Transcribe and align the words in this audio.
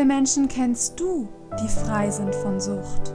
Viele 0.00 0.14
Menschen 0.14 0.48
kennst 0.48 0.98
du, 0.98 1.28
die 1.62 1.68
frei 1.68 2.08
sind 2.08 2.34
von 2.34 2.58
Sucht? 2.58 3.12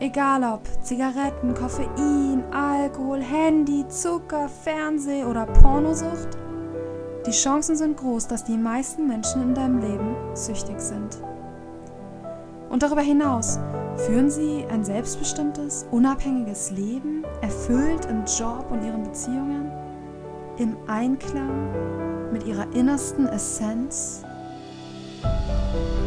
Egal 0.00 0.44
ob 0.44 0.60
Zigaretten, 0.84 1.54
Koffein, 1.54 2.44
Alkohol, 2.52 3.22
Handy, 3.22 3.88
Zucker, 3.88 4.50
Fernseh 4.50 5.24
oder 5.24 5.46
Pornosucht, 5.46 6.36
die 7.26 7.30
Chancen 7.30 7.74
sind 7.74 7.96
groß, 7.96 8.28
dass 8.28 8.44
die 8.44 8.58
meisten 8.58 9.08
Menschen 9.08 9.40
in 9.40 9.54
deinem 9.54 9.80
Leben 9.80 10.14
süchtig 10.34 10.78
sind. 10.78 11.16
Und 12.68 12.82
darüber 12.82 13.00
hinaus 13.00 13.58
führen 13.96 14.28
sie 14.28 14.66
ein 14.70 14.84
selbstbestimmtes, 14.84 15.86
unabhängiges 15.90 16.70
Leben, 16.72 17.24
erfüllt 17.40 18.04
im 18.10 18.26
Job 18.26 18.66
und 18.70 18.84
ihren 18.84 19.04
Beziehungen, 19.04 19.72
im 20.58 20.76
Einklang 20.86 22.30
mit 22.30 22.44
ihrer 22.44 22.70
innersten 22.74 23.26
Essenz 23.26 24.22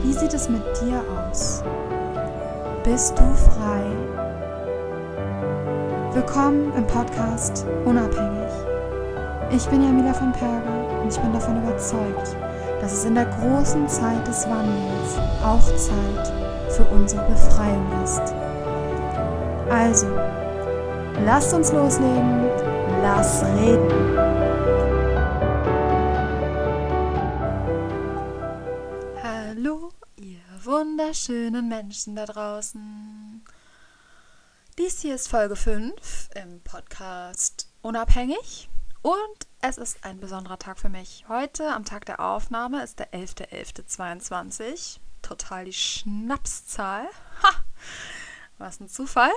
wie 0.05 0.13
sieht 0.13 0.35
es 0.35 0.47
mit 0.47 0.61
dir 0.81 1.01
aus? 1.17 1.63
Bist 2.83 3.17
du 3.17 3.23
frei? 3.33 3.83
Willkommen 6.13 6.71
im 6.77 6.85
Podcast 6.85 7.65
Unabhängig. 7.85 8.51
Ich 9.49 9.65
bin 9.67 9.81
Jamila 9.81 10.13
von 10.13 10.31
Perger 10.31 11.01
und 11.01 11.11
ich 11.11 11.19
bin 11.19 11.33
davon 11.33 11.57
überzeugt, 11.63 12.35
dass 12.81 12.93
es 12.93 13.05
in 13.05 13.15
der 13.15 13.25
großen 13.25 13.87
Zeit 13.87 14.27
des 14.27 14.45
Wandels 14.47 15.17
auch 15.43 15.65
Zeit 15.75 16.31
für 16.69 16.83
unsere 16.93 17.23
Befreiung 17.25 17.87
ist. 18.03 18.21
Also, 19.71 20.07
lasst 21.25 21.51
uns 21.51 21.73
loslegen, 21.73 22.47
lass 23.01 23.43
reden. 23.57 24.94
Wunderschönen 30.75 31.69
Menschen 31.69 32.17
da 32.17 32.25
draußen. 32.25 33.45
Dies 34.77 34.99
hier 34.99 35.15
ist 35.15 35.29
Folge 35.29 35.55
5 35.55 36.31
im 36.35 36.59
Podcast 36.63 37.69
Unabhängig 37.81 38.69
und 39.01 39.47
es 39.61 39.77
ist 39.77 40.03
ein 40.03 40.19
besonderer 40.19 40.59
Tag 40.59 40.77
für 40.77 40.89
mich. 40.89 41.23
Heute 41.29 41.69
am 41.71 41.85
Tag 41.85 42.03
der 42.03 42.19
Aufnahme 42.19 42.83
ist 42.83 42.99
der 42.99 43.13
11.11.22. 43.13 44.99
Total 45.21 45.63
die 45.63 45.71
Schnapszahl. 45.71 47.07
Ha! 47.41 47.51
Was 48.57 48.81
ein 48.81 48.89
Zufall. 48.89 49.31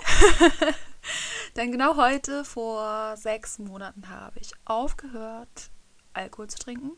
Denn 1.56 1.70
genau 1.70 1.94
heute, 1.94 2.44
vor 2.44 3.16
sechs 3.16 3.60
Monaten, 3.60 4.08
habe 4.08 4.40
ich 4.40 4.50
aufgehört, 4.64 5.70
Alkohol 6.14 6.48
zu 6.48 6.58
trinken 6.58 6.96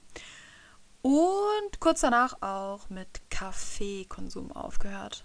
und 1.02 1.80
kurz 1.80 2.00
danach 2.00 2.42
auch 2.42 2.90
mit 2.90 3.30
Kaffeekonsum 3.30 4.52
aufgehört. 4.52 5.24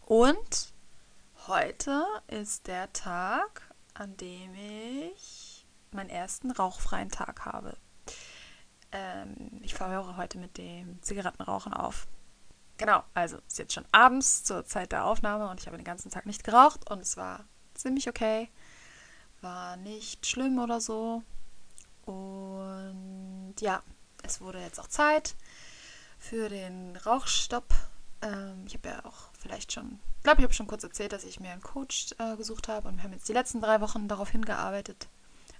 Und 0.00 0.72
heute 1.46 2.04
ist 2.28 2.66
der 2.66 2.92
Tag, 2.92 3.62
an 3.94 4.16
dem 4.16 4.54
ich 4.54 5.66
meinen 5.92 6.10
ersten 6.10 6.50
rauchfreien 6.50 7.10
Tag 7.10 7.44
habe. 7.44 7.76
Ähm, 8.92 9.60
ich 9.62 9.74
verhöre 9.74 10.16
heute 10.16 10.38
mit 10.38 10.58
dem 10.58 11.02
Zigarettenrauchen 11.02 11.74
auf. 11.74 12.06
Genau, 12.76 13.02
also 13.12 13.38
ist 13.46 13.58
jetzt 13.58 13.74
schon 13.74 13.86
abends 13.92 14.42
zur 14.42 14.64
Zeit 14.64 14.92
der 14.92 15.04
Aufnahme 15.04 15.48
und 15.48 15.60
ich 15.60 15.66
habe 15.66 15.76
den 15.76 15.84
ganzen 15.84 16.10
Tag 16.10 16.26
nicht 16.26 16.44
geraucht 16.44 16.90
und 16.90 17.00
es 17.00 17.16
war 17.16 17.44
ziemlich 17.74 18.08
okay. 18.08 18.48
War 19.42 19.76
nicht 19.76 20.26
schlimm 20.26 20.58
oder 20.58 20.80
so. 20.80 21.22
Und 22.04 23.54
ja, 23.60 23.82
es 24.30 24.40
wurde 24.40 24.60
jetzt 24.60 24.78
auch 24.78 24.86
Zeit 24.86 25.34
für 26.18 26.48
den 26.48 26.96
Rauchstopp. 26.96 27.74
Ähm, 28.22 28.64
ich 28.66 28.74
habe 28.74 28.88
ja 28.88 29.04
auch 29.04 29.30
vielleicht 29.38 29.72
schon, 29.72 29.98
glaube, 30.22 30.40
ich 30.40 30.44
habe 30.44 30.54
schon 30.54 30.68
kurz 30.68 30.84
erzählt, 30.84 31.12
dass 31.12 31.24
ich 31.24 31.40
mir 31.40 31.50
einen 31.50 31.62
Coach 31.62 32.14
äh, 32.18 32.36
gesucht 32.36 32.68
habe 32.68 32.88
und 32.88 32.96
wir 32.96 33.02
haben 33.02 33.12
jetzt 33.12 33.28
die 33.28 33.32
letzten 33.32 33.60
drei 33.60 33.80
Wochen 33.80 34.06
darauf 34.06 34.30
hingearbeitet, 34.30 35.08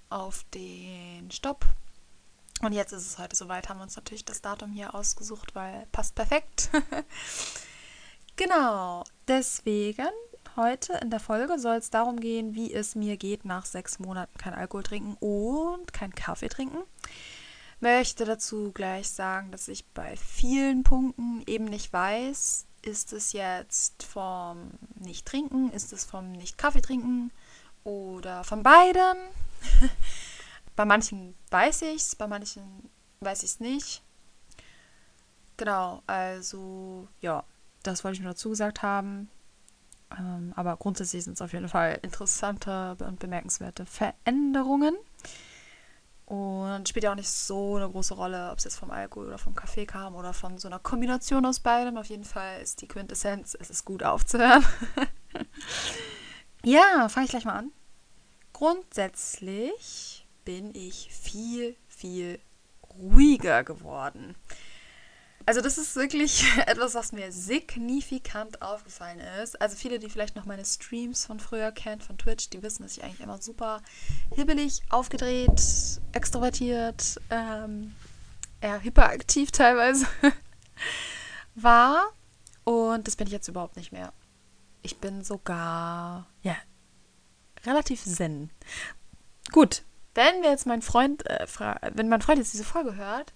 auf 0.08 0.44
den 0.54 1.30
Stopp. 1.30 1.64
Und 2.62 2.72
jetzt 2.72 2.92
ist 2.92 3.06
es 3.06 3.18
heute 3.18 3.34
soweit, 3.34 3.68
haben 3.68 3.78
wir 3.78 3.84
uns 3.84 3.96
natürlich 3.96 4.24
das 4.24 4.42
Datum 4.42 4.70
hier 4.70 4.94
ausgesucht, 4.94 5.54
weil 5.54 5.86
passt 5.92 6.14
perfekt. 6.14 6.70
genau, 8.36 9.02
deswegen 9.26 10.10
heute 10.56 10.92
in 11.02 11.10
der 11.10 11.20
Folge 11.20 11.58
soll 11.58 11.76
es 11.76 11.90
darum 11.90 12.20
gehen, 12.20 12.54
wie 12.54 12.72
es 12.72 12.94
mir 12.94 13.16
geht 13.16 13.44
nach 13.46 13.64
sechs 13.64 13.98
Monaten 13.98 14.36
kein 14.38 14.54
Alkohol 14.54 14.82
trinken 14.82 15.16
und 15.20 15.92
kein 15.92 16.14
Kaffee 16.14 16.48
trinken 16.48 16.82
möchte 17.80 18.24
dazu 18.24 18.72
gleich 18.72 19.08
sagen, 19.08 19.50
dass 19.50 19.68
ich 19.68 19.86
bei 19.88 20.16
vielen 20.16 20.82
Punkten 20.82 21.42
eben 21.46 21.64
nicht 21.64 21.92
weiß, 21.92 22.66
ist 22.82 23.12
es 23.12 23.32
jetzt 23.32 24.02
vom 24.02 24.70
Nicht-Trinken, 24.94 25.70
ist 25.72 25.92
es 25.92 26.04
vom 26.04 26.32
Nicht-Kaffee 26.32 26.80
trinken 26.80 27.30
oder 27.84 28.44
von 28.44 28.62
beiden. 28.62 29.16
bei 30.76 30.84
manchen 30.84 31.34
weiß 31.50 31.82
ich 31.82 32.02
es, 32.02 32.16
bei 32.16 32.26
manchen 32.26 32.90
weiß 33.20 33.42
ich 33.42 33.50
es 33.50 33.60
nicht. 33.60 34.02
Genau, 35.56 36.02
also 36.06 37.06
ja, 37.20 37.44
das 37.82 38.02
wollte 38.02 38.16
ich 38.16 38.22
nur 38.22 38.32
dazu 38.32 38.50
gesagt 38.50 38.82
haben. 38.82 39.28
Ähm, 40.18 40.52
aber 40.56 40.76
grundsätzlich 40.76 41.24
sind 41.24 41.34
es 41.34 41.42
auf 41.42 41.52
jeden 41.52 41.68
Fall 41.68 41.98
interessante 42.02 42.96
und 43.00 43.18
bemerkenswerte 43.18 43.86
Veränderungen. 43.86 44.96
Und 46.30 46.88
spielt 46.88 47.02
ja 47.02 47.10
auch 47.10 47.16
nicht 47.16 47.28
so 47.28 47.74
eine 47.74 47.90
große 47.90 48.14
Rolle, 48.14 48.52
ob 48.52 48.58
es 48.58 48.64
jetzt 48.64 48.76
vom 48.76 48.92
Alkohol 48.92 49.26
oder 49.26 49.38
vom 49.38 49.56
Kaffee 49.56 49.84
kam 49.84 50.14
oder 50.14 50.32
von 50.32 50.58
so 50.58 50.68
einer 50.68 50.78
Kombination 50.78 51.44
aus 51.44 51.58
beidem. 51.58 51.96
Auf 51.96 52.06
jeden 52.06 52.22
Fall 52.22 52.60
ist 52.60 52.82
die 52.82 52.86
Quintessenz, 52.86 53.56
es 53.58 53.68
ist 53.68 53.84
gut 53.84 54.04
aufzuhören. 54.04 54.64
ja, 56.64 57.08
fange 57.08 57.24
ich 57.24 57.30
gleich 57.32 57.46
mal 57.46 57.56
an. 57.56 57.72
Grundsätzlich 58.52 60.24
bin 60.44 60.72
ich 60.72 61.12
viel, 61.12 61.74
viel 61.88 62.38
ruhiger 62.96 63.64
geworden. 63.64 64.36
Also 65.46 65.60
das 65.60 65.78
ist 65.78 65.96
wirklich 65.96 66.44
etwas, 66.66 66.94
was 66.94 67.12
mir 67.12 67.32
signifikant 67.32 68.62
aufgefallen 68.62 69.20
ist. 69.42 69.60
Also 69.60 69.76
viele, 69.76 69.98
die 69.98 70.10
vielleicht 70.10 70.36
noch 70.36 70.44
meine 70.44 70.64
Streams 70.64 71.26
von 71.26 71.40
früher 71.40 71.72
kennen, 71.72 72.00
von 72.00 72.18
Twitch, 72.18 72.50
die 72.50 72.62
wissen, 72.62 72.82
dass 72.82 72.96
ich 72.96 73.04
eigentlich 73.04 73.20
immer 73.20 73.40
super 73.40 73.82
hibbelig, 74.34 74.82
aufgedreht, 74.90 75.60
extrovertiert, 76.12 77.20
ähm, 77.30 77.94
eher 78.60 78.82
hyperaktiv 78.82 79.50
teilweise 79.52 80.06
war. 81.54 82.12
Und 82.64 83.06
das 83.06 83.16
bin 83.16 83.26
ich 83.26 83.32
jetzt 83.32 83.48
überhaupt 83.48 83.76
nicht 83.76 83.92
mehr. 83.92 84.12
Ich 84.82 84.98
bin 84.98 85.24
sogar, 85.24 86.26
ja, 86.42 86.56
relativ 87.64 88.04
zen. 88.04 88.50
Gut, 89.52 89.82
wenn 90.14 90.42
jetzt 90.42 90.66
mein 90.66 90.82
Freund, 90.82 91.26
äh, 91.26 91.46
wenn 91.94 92.08
mein 92.08 92.22
Freund 92.22 92.38
jetzt 92.38 92.52
diese 92.52 92.64
Folge 92.64 92.96
hört, 92.96 93.32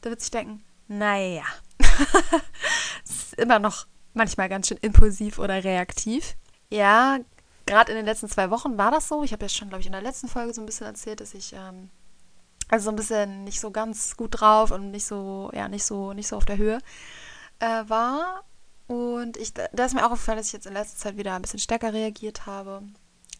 dann 0.00 0.10
wird 0.10 0.20
sich 0.20 0.30
denken, 0.30 0.62
naja, 0.88 1.44
ist 3.04 3.34
immer 3.34 3.58
noch 3.58 3.86
manchmal 4.14 4.48
ganz 4.48 4.68
schön 4.68 4.78
impulsiv 4.78 5.38
oder 5.38 5.62
reaktiv. 5.62 6.36
Ja, 6.70 7.18
gerade 7.66 7.92
in 7.92 7.96
den 7.96 8.06
letzten 8.06 8.28
zwei 8.28 8.50
Wochen 8.50 8.78
war 8.78 8.90
das 8.90 9.08
so. 9.08 9.22
Ich 9.22 9.32
habe 9.32 9.44
ja 9.44 9.48
schon, 9.48 9.68
glaube 9.68 9.80
ich, 9.80 9.86
in 9.86 9.92
der 9.92 10.02
letzten 10.02 10.28
Folge 10.28 10.54
so 10.54 10.62
ein 10.62 10.66
bisschen 10.66 10.86
erzählt, 10.86 11.20
dass 11.20 11.34
ich 11.34 11.52
ähm, 11.52 11.90
also 12.68 12.84
so 12.84 12.90
ein 12.90 12.96
bisschen 12.96 13.44
nicht 13.44 13.60
so 13.60 13.70
ganz 13.70 14.16
gut 14.16 14.40
drauf 14.40 14.70
und 14.70 14.90
nicht 14.90 15.06
so, 15.06 15.50
ja, 15.52 15.68
nicht 15.68 15.84
so, 15.84 16.12
nicht 16.12 16.28
so 16.28 16.36
auf 16.36 16.44
der 16.44 16.56
Höhe 16.56 16.78
äh, 17.60 17.84
war. 17.88 18.42
Und 18.86 19.36
ich, 19.36 19.52
da 19.52 19.84
ist 19.84 19.94
mir 19.94 20.06
auch 20.06 20.12
aufgefallen, 20.12 20.38
dass 20.38 20.48
ich 20.48 20.52
jetzt 20.52 20.66
in 20.66 20.72
letzter 20.72 20.96
Zeit 20.96 21.16
wieder 21.16 21.34
ein 21.34 21.42
bisschen 21.42 21.58
stärker 21.58 21.92
reagiert 21.92 22.46
habe. 22.46 22.82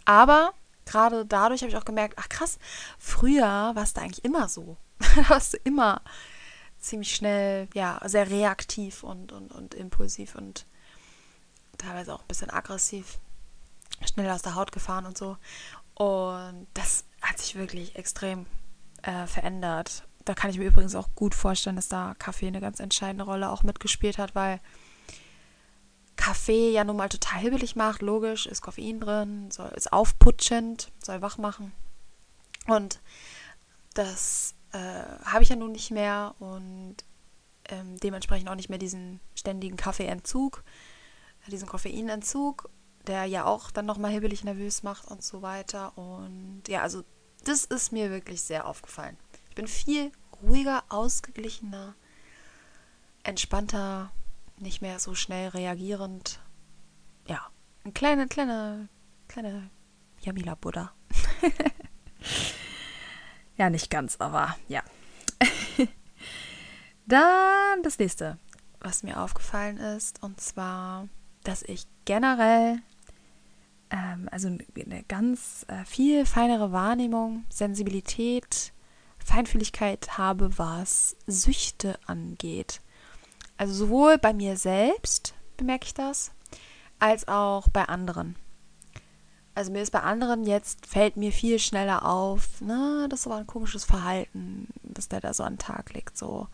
Aber 0.04 0.52
gerade 0.84 1.24
dadurch 1.24 1.62
habe 1.62 1.70
ich 1.70 1.76
auch 1.76 1.84
gemerkt, 1.84 2.14
ach 2.18 2.28
krass, 2.28 2.58
früher 2.98 3.72
war 3.74 3.82
es 3.82 3.94
da 3.94 4.02
eigentlich 4.02 4.24
immer 4.24 4.48
so. 4.48 4.76
da 5.16 5.28
warst 5.28 5.54
du 5.54 5.58
immer 5.58 6.02
ziemlich 6.86 7.14
schnell, 7.14 7.68
ja, 7.74 8.00
sehr 8.04 8.30
reaktiv 8.30 9.02
und, 9.02 9.32
und, 9.32 9.52
und 9.52 9.74
impulsiv 9.74 10.34
und 10.34 10.66
teilweise 11.78 12.14
auch 12.14 12.20
ein 12.20 12.28
bisschen 12.28 12.50
aggressiv, 12.50 13.18
schnell 14.04 14.30
aus 14.30 14.42
der 14.42 14.54
Haut 14.54 14.72
gefahren 14.72 15.06
und 15.06 15.18
so. 15.18 15.36
Und 15.94 16.66
das 16.74 17.04
hat 17.22 17.38
sich 17.38 17.54
wirklich 17.56 17.96
extrem 17.96 18.46
äh, 19.02 19.26
verändert. 19.26 20.06
Da 20.24 20.34
kann 20.34 20.50
ich 20.50 20.58
mir 20.58 20.66
übrigens 20.66 20.94
auch 20.94 21.08
gut 21.14 21.34
vorstellen, 21.34 21.76
dass 21.76 21.88
da 21.88 22.14
Kaffee 22.18 22.48
eine 22.48 22.60
ganz 22.60 22.80
entscheidende 22.80 23.24
Rolle 23.24 23.50
auch 23.50 23.62
mitgespielt 23.62 24.18
hat, 24.18 24.34
weil 24.34 24.60
Kaffee 26.16 26.72
ja 26.72 26.82
nun 26.84 26.96
mal 26.96 27.08
total 27.08 27.40
hibbelig 27.40 27.76
macht. 27.76 28.02
Logisch, 28.02 28.46
ist 28.46 28.62
Koffein 28.62 29.00
drin, 29.00 29.50
soll, 29.50 29.68
ist 29.76 29.92
aufputschend, 29.92 30.90
soll 31.02 31.22
wach 31.22 31.38
machen. 31.38 31.72
Und 32.66 33.00
das 33.94 34.55
äh, 34.76 35.24
habe 35.24 35.42
ich 35.42 35.48
ja 35.48 35.56
nun 35.56 35.72
nicht 35.72 35.90
mehr 35.90 36.34
und 36.38 36.96
ähm, 37.68 37.98
dementsprechend 38.00 38.48
auch 38.48 38.54
nicht 38.54 38.68
mehr 38.68 38.78
diesen 38.78 39.20
ständigen 39.34 39.76
Kaffeeentzug, 39.76 40.62
diesen 41.46 41.68
Koffeinentzug, 41.68 42.68
der 43.06 43.24
ja 43.24 43.44
auch 43.44 43.70
dann 43.70 43.86
nochmal 43.86 44.10
hibbelig 44.10 44.44
nervös 44.44 44.82
macht 44.82 45.06
und 45.06 45.22
so 45.22 45.40
weiter. 45.42 45.96
Und 45.96 46.64
ja, 46.68 46.82
also 46.82 47.04
das 47.44 47.64
ist 47.64 47.92
mir 47.92 48.10
wirklich 48.10 48.42
sehr 48.42 48.66
aufgefallen. 48.66 49.16
Ich 49.48 49.54
bin 49.54 49.68
viel 49.68 50.12
ruhiger, 50.42 50.84
ausgeglichener, 50.88 51.94
entspannter, 53.22 54.10
nicht 54.58 54.82
mehr 54.82 54.98
so 54.98 55.14
schnell 55.14 55.48
reagierend. 55.48 56.40
Ja, 57.26 57.46
ein 57.84 57.94
kleiner, 57.94 58.26
kleiner, 58.26 58.88
kleiner 59.28 59.70
Jamila 60.20 60.54
Buddha. 60.56 60.92
ja, 63.56 63.70
nicht 63.70 63.90
ganz, 63.90 64.16
aber 64.18 64.56
ja. 64.68 64.82
Dann 67.06 67.82
das 67.82 67.98
nächste, 67.98 68.38
was 68.80 69.02
mir 69.02 69.20
aufgefallen 69.20 69.78
ist, 69.78 70.22
und 70.22 70.40
zwar, 70.40 71.08
dass 71.44 71.62
ich 71.62 71.86
generell 72.04 72.80
ähm, 73.90 74.28
also 74.30 74.48
eine 74.48 75.02
ganz 75.04 75.64
äh, 75.68 75.84
viel 75.84 76.26
feinere 76.26 76.72
Wahrnehmung, 76.72 77.44
Sensibilität, 77.48 78.72
Feinfühligkeit 79.18 80.18
habe, 80.18 80.58
was 80.58 81.16
Süchte 81.26 81.98
angeht. 82.06 82.80
Also 83.56 83.74
sowohl 83.74 84.18
bei 84.18 84.32
mir 84.32 84.56
selbst 84.56 85.34
bemerke 85.56 85.86
ich 85.86 85.94
das, 85.94 86.32
als 86.98 87.26
auch 87.28 87.68
bei 87.68 87.84
anderen. 87.84 88.36
Also 89.56 89.72
mir 89.72 89.80
ist 89.80 89.90
bei 89.90 90.02
anderen 90.02 90.44
jetzt, 90.44 90.84
fällt 90.84 91.16
mir 91.16 91.32
viel 91.32 91.58
schneller 91.58 92.04
auf, 92.04 92.60
ne, 92.60 93.06
das 93.08 93.20
ist 93.20 93.26
aber 93.26 93.36
ein 93.36 93.46
komisches 93.46 93.84
Verhalten, 93.84 94.68
dass 94.82 95.08
der 95.08 95.20
da 95.20 95.32
so 95.32 95.44
an 95.44 95.54
den 95.54 95.58
Tag 95.58 95.94
legt, 95.94 96.18
so, 96.18 96.46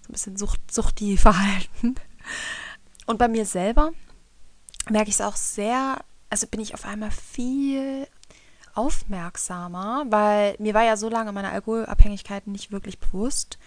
so 0.00 0.08
ein 0.08 0.12
bisschen 0.12 0.36
Sucht, 0.36 0.60
suchti 0.70 1.16
Verhalten. 1.16 1.96
Und 3.06 3.18
bei 3.18 3.26
mir 3.26 3.46
selber 3.46 3.90
merke 4.88 5.08
ich 5.08 5.16
es 5.16 5.20
auch 5.20 5.34
sehr, 5.34 5.98
also 6.30 6.46
bin 6.46 6.60
ich 6.60 6.72
auf 6.74 6.84
einmal 6.84 7.10
viel 7.10 8.06
aufmerksamer, 8.74 10.04
weil 10.10 10.54
mir 10.60 10.72
war 10.72 10.84
ja 10.84 10.96
so 10.96 11.08
lange 11.08 11.32
meine 11.32 11.50
Alkoholabhängigkeit 11.50 12.46
nicht 12.46 12.70
wirklich 12.70 13.00
bewusst. 13.00 13.58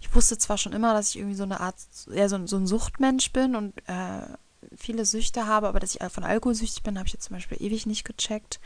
Ich 0.00 0.14
wusste 0.14 0.38
zwar 0.38 0.56
schon 0.56 0.72
immer, 0.72 0.94
dass 0.94 1.10
ich 1.10 1.18
irgendwie 1.18 1.36
so 1.36 1.42
eine 1.42 1.60
Art, 1.60 1.76
ja, 2.10 2.30
so, 2.30 2.46
so 2.46 2.56
ein 2.56 2.66
Suchtmensch 2.66 3.30
bin 3.34 3.56
und 3.56 3.76
äh, 3.88 4.26
viele 4.76 5.04
Süchte 5.04 5.46
habe, 5.46 5.68
aber 5.68 5.80
dass 5.80 5.94
ich 5.94 6.02
von 6.10 6.24
Alkohol 6.24 6.54
süchtig 6.54 6.82
bin, 6.82 6.98
habe 6.98 7.06
ich 7.06 7.12
jetzt 7.12 7.24
zum 7.24 7.36
Beispiel 7.36 7.60
ewig 7.60 7.86
nicht 7.86 8.04
gecheckt. 8.04 8.60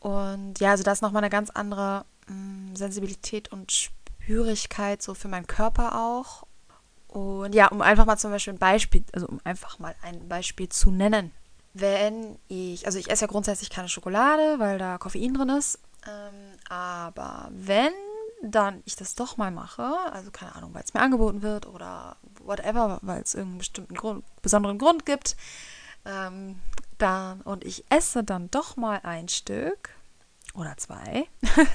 Und 0.00 0.58
ja, 0.58 0.70
also 0.70 0.82
da 0.82 0.92
ist 0.92 1.02
nochmal 1.02 1.22
eine 1.22 1.30
ganz 1.30 1.50
andere 1.50 2.04
mh, 2.26 2.34
mm, 2.34 2.76
Sensibilität 2.76 3.52
und 3.52 3.70
Spürigkeit 3.72 5.02
so 5.02 5.14
für 5.14 5.28
meinen 5.28 5.46
Körper 5.46 5.98
auch. 6.00 6.44
Und 7.08 7.54
ja, 7.54 7.68
um 7.68 7.82
einfach 7.82 8.06
mal 8.06 8.16
zum 8.16 8.30
Beispiel 8.30 8.54
ein 8.54 8.58
Beispiel, 8.58 9.04
also 9.12 9.26
um 9.26 9.40
einfach 9.44 9.78
mal 9.78 9.94
ein 10.02 10.28
Beispiel 10.28 10.68
zu 10.68 10.90
nennen. 10.90 11.30
Wenn 11.74 12.38
ich, 12.48 12.86
also 12.86 12.98
ich 12.98 13.10
esse 13.10 13.24
ja 13.24 13.30
grundsätzlich 13.30 13.70
keine 13.70 13.88
Schokolade, 13.88 14.58
weil 14.58 14.78
da 14.78 14.98
Koffein 14.98 15.34
drin 15.34 15.50
ist. 15.50 15.78
Ähm, 16.06 16.58
aber 16.68 17.48
wenn 17.52 17.92
dann 18.42 18.82
ich 18.84 18.96
das 18.96 19.14
doch 19.14 19.36
mal 19.36 19.50
mache, 19.52 19.94
also 20.12 20.30
keine 20.30 20.54
Ahnung, 20.56 20.74
weil 20.74 20.82
es 20.82 20.92
mir 20.92 21.00
angeboten 21.00 21.42
wird 21.42 21.66
oder 21.66 22.16
whatever, 22.42 22.98
weil 23.02 23.22
es 23.22 23.34
irgendeinen 23.34 23.58
bestimmten 23.58 23.94
Grund, 23.94 24.24
besonderen 24.42 24.78
Grund 24.78 25.06
gibt, 25.06 25.36
ähm, 26.04 26.60
dann, 26.98 27.40
und 27.42 27.64
ich 27.64 27.84
esse 27.88 28.24
dann 28.24 28.50
doch 28.50 28.76
mal 28.76 29.00
ein 29.04 29.28
Stück 29.28 29.90
oder 30.54 30.76
zwei, 30.76 31.28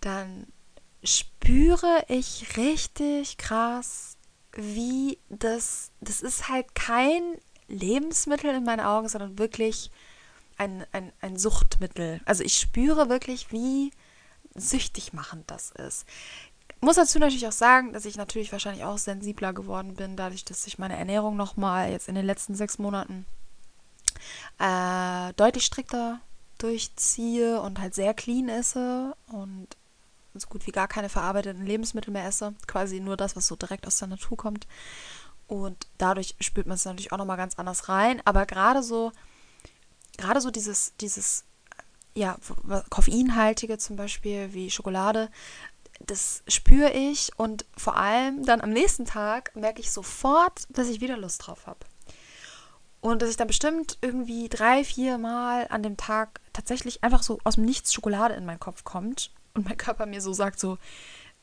dann 0.00 0.46
spüre 1.04 2.04
ich 2.08 2.56
richtig 2.56 3.36
krass, 3.36 4.16
wie 4.52 5.18
das, 5.28 5.92
das 6.00 6.22
ist 6.22 6.48
halt 6.48 6.74
kein 6.74 7.22
Lebensmittel 7.68 8.54
in 8.54 8.64
meinen 8.64 8.80
Augen, 8.80 9.08
sondern 9.08 9.38
wirklich 9.38 9.90
ein, 10.56 10.84
ein, 10.92 11.12
ein 11.20 11.38
Suchtmittel. 11.38 12.20
Also 12.24 12.42
ich 12.42 12.58
spüre 12.58 13.10
wirklich, 13.10 13.52
wie 13.52 13.92
süchtig 14.60 15.12
machend 15.12 15.50
das 15.50 15.70
ist. 15.72 16.06
Muss 16.80 16.96
dazu 16.96 17.18
natürlich 17.18 17.46
auch 17.46 17.52
sagen, 17.52 17.92
dass 17.92 18.04
ich 18.04 18.16
natürlich 18.16 18.52
wahrscheinlich 18.52 18.84
auch 18.84 18.98
sensibler 18.98 19.52
geworden 19.52 19.94
bin, 19.94 20.16
dadurch, 20.16 20.44
dass 20.44 20.66
ich 20.66 20.78
meine 20.78 20.96
Ernährung 20.96 21.36
nochmal 21.36 21.90
jetzt 21.90 22.08
in 22.08 22.14
den 22.14 22.26
letzten 22.26 22.54
sechs 22.54 22.78
Monaten 22.78 23.26
äh, 24.58 25.32
deutlich 25.34 25.64
strikter 25.64 26.20
durchziehe 26.58 27.60
und 27.60 27.80
halt 27.80 27.94
sehr 27.94 28.14
clean 28.14 28.48
esse 28.48 29.16
und 29.28 29.68
so 30.34 30.46
gut 30.48 30.66
wie 30.66 30.72
gar 30.72 30.88
keine 30.88 31.08
verarbeiteten 31.08 31.66
Lebensmittel 31.66 32.12
mehr 32.12 32.26
esse. 32.26 32.54
Quasi 32.66 33.00
nur 33.00 33.16
das, 33.16 33.34
was 33.34 33.46
so 33.46 33.56
direkt 33.56 33.86
aus 33.86 33.98
der 33.98 34.08
Natur 34.08 34.36
kommt. 34.36 34.66
Und 35.48 35.88
dadurch 35.96 36.36
spürt 36.40 36.66
man 36.66 36.76
es 36.76 36.84
natürlich 36.84 37.12
auch 37.12 37.18
nochmal 37.18 37.36
ganz 37.36 37.58
anders 37.58 37.88
rein. 37.88 38.20
Aber 38.24 38.46
gerade 38.46 38.82
so, 38.82 39.12
gerade 40.16 40.40
so 40.40 40.50
dieses, 40.50 40.92
dieses 41.00 41.44
ja, 42.14 42.36
koffeinhaltige 42.90 43.78
zum 43.78 43.96
Beispiel 43.96 44.52
wie 44.52 44.70
Schokolade, 44.70 45.30
das 46.00 46.42
spüre 46.46 46.92
ich 46.92 47.30
und 47.36 47.64
vor 47.76 47.96
allem 47.96 48.44
dann 48.44 48.60
am 48.60 48.70
nächsten 48.70 49.04
Tag 49.04 49.54
merke 49.56 49.80
ich 49.80 49.90
sofort, 49.90 50.62
dass 50.70 50.88
ich 50.88 51.00
wieder 51.00 51.16
Lust 51.16 51.46
drauf 51.46 51.66
habe. 51.66 51.80
Und 53.00 53.22
dass 53.22 53.30
ich 53.30 53.36
dann 53.36 53.46
bestimmt 53.46 53.98
irgendwie 54.00 54.48
drei, 54.48 54.82
vier 54.84 55.18
Mal 55.18 55.66
an 55.70 55.82
dem 55.82 55.96
Tag 55.96 56.40
tatsächlich 56.52 57.04
einfach 57.04 57.22
so 57.22 57.38
aus 57.44 57.54
dem 57.54 57.64
Nichts 57.64 57.92
Schokolade 57.92 58.34
in 58.34 58.44
meinen 58.44 58.60
Kopf 58.60 58.84
kommt 58.84 59.30
und 59.54 59.66
mein 59.66 59.76
Körper 59.76 60.06
mir 60.06 60.20
so 60.20 60.32
sagt 60.32 60.58
so, 60.58 60.78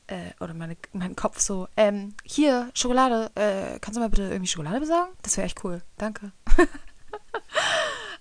äh, 0.06 0.32
oder 0.40 0.54
meine, 0.54 0.76
mein 0.92 1.16
Kopf 1.16 1.40
so, 1.40 1.68
ähm, 1.76 2.14
hier, 2.24 2.70
Schokolade, 2.74 3.30
äh, 3.34 3.78
kannst 3.80 3.96
du 3.96 4.00
mal 4.00 4.10
bitte 4.10 4.24
irgendwie 4.24 4.46
Schokolade 4.46 4.80
besorgen? 4.80 5.12
Das 5.22 5.36
wäre 5.36 5.46
echt 5.46 5.64
cool, 5.64 5.82
danke. 5.96 6.32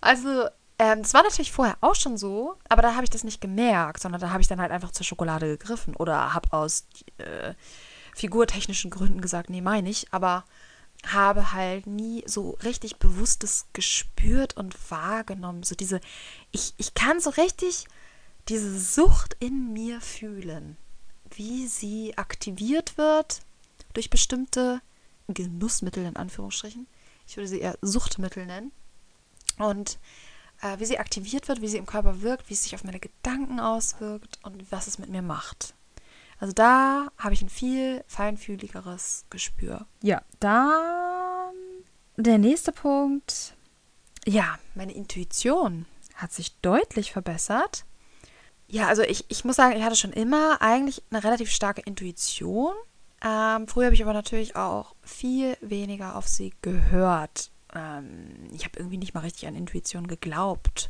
also 0.01 0.47
ähm, 0.77 1.01
das 1.01 1.13
war 1.13 1.24
natürlich 1.24 1.51
vorher 1.51 1.77
auch 1.81 1.95
schon 1.95 2.18
so, 2.18 2.57
aber 2.68 2.81
da 2.81 2.95
habe 2.95 3.04
ich 3.04 3.10
das 3.10 3.24
nicht 3.24 3.42
gemerkt, 3.42 4.01
sondern 4.01 4.22
da 4.22 4.31
habe 4.31 4.42
ich 4.42 4.48
dann 4.48 4.60
halt 4.60 4.72
einfach 4.72 4.92
zur 4.92 5.06
Schokolade 5.06 5.48
gegriffen 5.48 5.95
oder 5.95 6.33
habe 6.33 6.51
aus 6.51 6.86
äh, 7.18 7.54
figurtechnischen 8.13 8.92
Gründen 8.92 9.22
gesagt, 9.22 9.50
nee, 9.50 9.62
meine 9.62 9.89
ich, 9.89 10.07
aber 10.12 10.45
habe 11.06 11.51
halt 11.51 11.88
nie 11.88 12.24
so 12.25 12.57
richtig 12.63 12.98
bewusstes 12.98 13.68
gespürt 13.74 14.57
und 14.57 14.75
wahrgenommen. 14.89 15.63
So 15.63 15.75
diese, 15.75 16.01
ich, 16.51 16.74
ich 16.78 16.94
kann 16.94 17.19
so 17.19 17.30
richtig 17.31 17.86
diese 18.50 18.78
Sucht 18.78 19.36
in 19.39 19.74
mir 19.74 20.01
fühlen, 20.01 20.78
wie 21.36 21.68
sie 21.68 22.18
aktiviert 22.18 22.98
wird 22.98 23.42
durch 23.94 24.09
bestimmte 24.09 24.81
Genussmittel 25.28 26.06
in 26.06 26.16
Anführungsstrichen. 26.16 26.88
Ich 27.28 27.38
würde 27.38 27.47
sie 27.47 27.59
eher 27.59 27.78
Suchtmittel 27.81 28.45
nennen. 28.45 28.71
Und 29.57 29.99
äh, 30.66 30.80
wie 30.80 30.86
sie 30.86 31.00
aktiviert 31.00 31.48
wird, 31.48 31.62
wie 31.62 31.68
sie 31.68 31.78
im 31.78 31.86
Körper 31.86 32.22
wirkt, 32.22 32.50
wie 32.50 32.54
es 32.54 32.64
sich 32.64 32.76
auf 32.76 32.84
meine 32.84 33.00
Gedanken 33.00 33.60
auswirkt 33.60 34.40
und 34.44 34.72
was 34.72 34.88
es 34.88 34.98
mit 34.98 35.10
mir 35.10 35.22
macht. 35.22 35.76
Also 36.40 36.54
da 36.54 37.07
habe 37.18 37.34
ich 37.34 37.42
ein 37.42 37.50
viel 37.50 38.04
feinfühligeres 38.07 39.26
Gespür. 39.30 39.86
Ja, 40.02 40.22
dann 40.40 41.54
der 42.18 42.38
nächste 42.38 42.72
Punkt. 42.72 43.54
Ja, 44.26 44.57
meine 44.74 44.94
Intuition 44.94 45.86
hat 46.16 46.31
sich 46.31 46.57
deutlich 46.62 47.12
verbessert. 47.12 47.86
Ja, 48.68 48.88
also 48.88 49.04
ich, 49.04 49.26
ich 49.28 49.45
muss 49.45 49.57
sagen, 49.57 49.78
ich 49.78 49.84
hatte 49.84 49.95
schon 49.95 50.14
immer 50.14 50.62
eigentlich 50.62 51.04
eine 51.12 51.24
relativ 51.24 51.52
starke 51.52 51.81
Intuition. 51.81 52.74
Ähm, 53.24 53.68
früher 53.68 53.86
habe 53.86 53.95
ich 53.95 54.02
aber 54.02 54.14
natürlich 54.14 54.56
auch 54.56 54.95
viel 55.04 55.56
weniger 55.62 56.16
auf 56.16 56.28
sie 56.28 56.54
gehört 56.62 57.52
ähm, 57.75 58.49
ich 58.51 58.63
habe 58.65 58.79
irgendwie 58.79 58.97
nicht 58.97 59.13
mal 59.13 59.21
richtig 59.21 59.47
an 59.47 59.55
Intuition 59.55 60.07
geglaubt. 60.07 60.89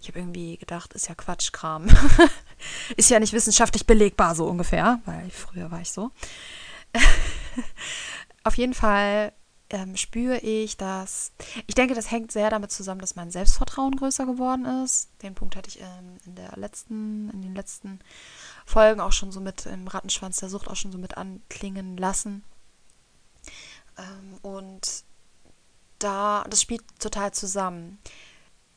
Ich 0.00 0.08
habe 0.08 0.18
irgendwie 0.18 0.56
gedacht, 0.56 0.92
ist 0.92 1.08
ja 1.08 1.14
Quatschkram. 1.14 1.86
ist 2.96 3.10
ja 3.10 3.20
nicht 3.20 3.32
wissenschaftlich 3.32 3.86
belegbar, 3.86 4.34
so 4.34 4.46
ungefähr, 4.46 5.00
weil 5.06 5.30
früher 5.30 5.70
war 5.70 5.80
ich 5.80 5.90
so. 5.90 6.10
Auf 8.44 8.56
jeden 8.56 8.74
Fall 8.74 9.32
ähm, 9.70 9.96
spüre 9.96 10.38
ich, 10.38 10.76
dass. 10.76 11.32
Ich 11.66 11.74
denke, 11.74 11.94
das 11.94 12.10
hängt 12.10 12.32
sehr 12.32 12.50
damit 12.50 12.70
zusammen, 12.70 13.00
dass 13.00 13.16
mein 13.16 13.30
Selbstvertrauen 13.30 13.96
größer 13.96 14.26
geworden 14.26 14.66
ist. 14.84 15.08
Den 15.22 15.34
Punkt 15.34 15.56
hatte 15.56 15.68
ich 15.68 15.80
ähm, 15.80 16.18
in 16.26 16.34
der 16.34 16.52
letzten, 16.56 17.30
in 17.30 17.42
den 17.42 17.54
letzten 17.54 18.00
Folgen 18.66 19.00
auch 19.00 19.12
schon 19.12 19.32
so 19.32 19.40
mit 19.40 19.66
im 19.66 19.88
Rattenschwanz 19.88 20.36
der 20.36 20.48
Sucht 20.48 20.68
auch 20.68 20.76
schon 20.76 20.92
so 20.92 20.98
mit 20.98 21.16
anklingen 21.16 21.96
lassen. 21.96 22.44
Ähm, 23.98 24.38
und 24.42 25.04
da, 26.04 26.44
das 26.48 26.62
spielt 26.62 26.82
total 26.98 27.32
zusammen. 27.32 27.98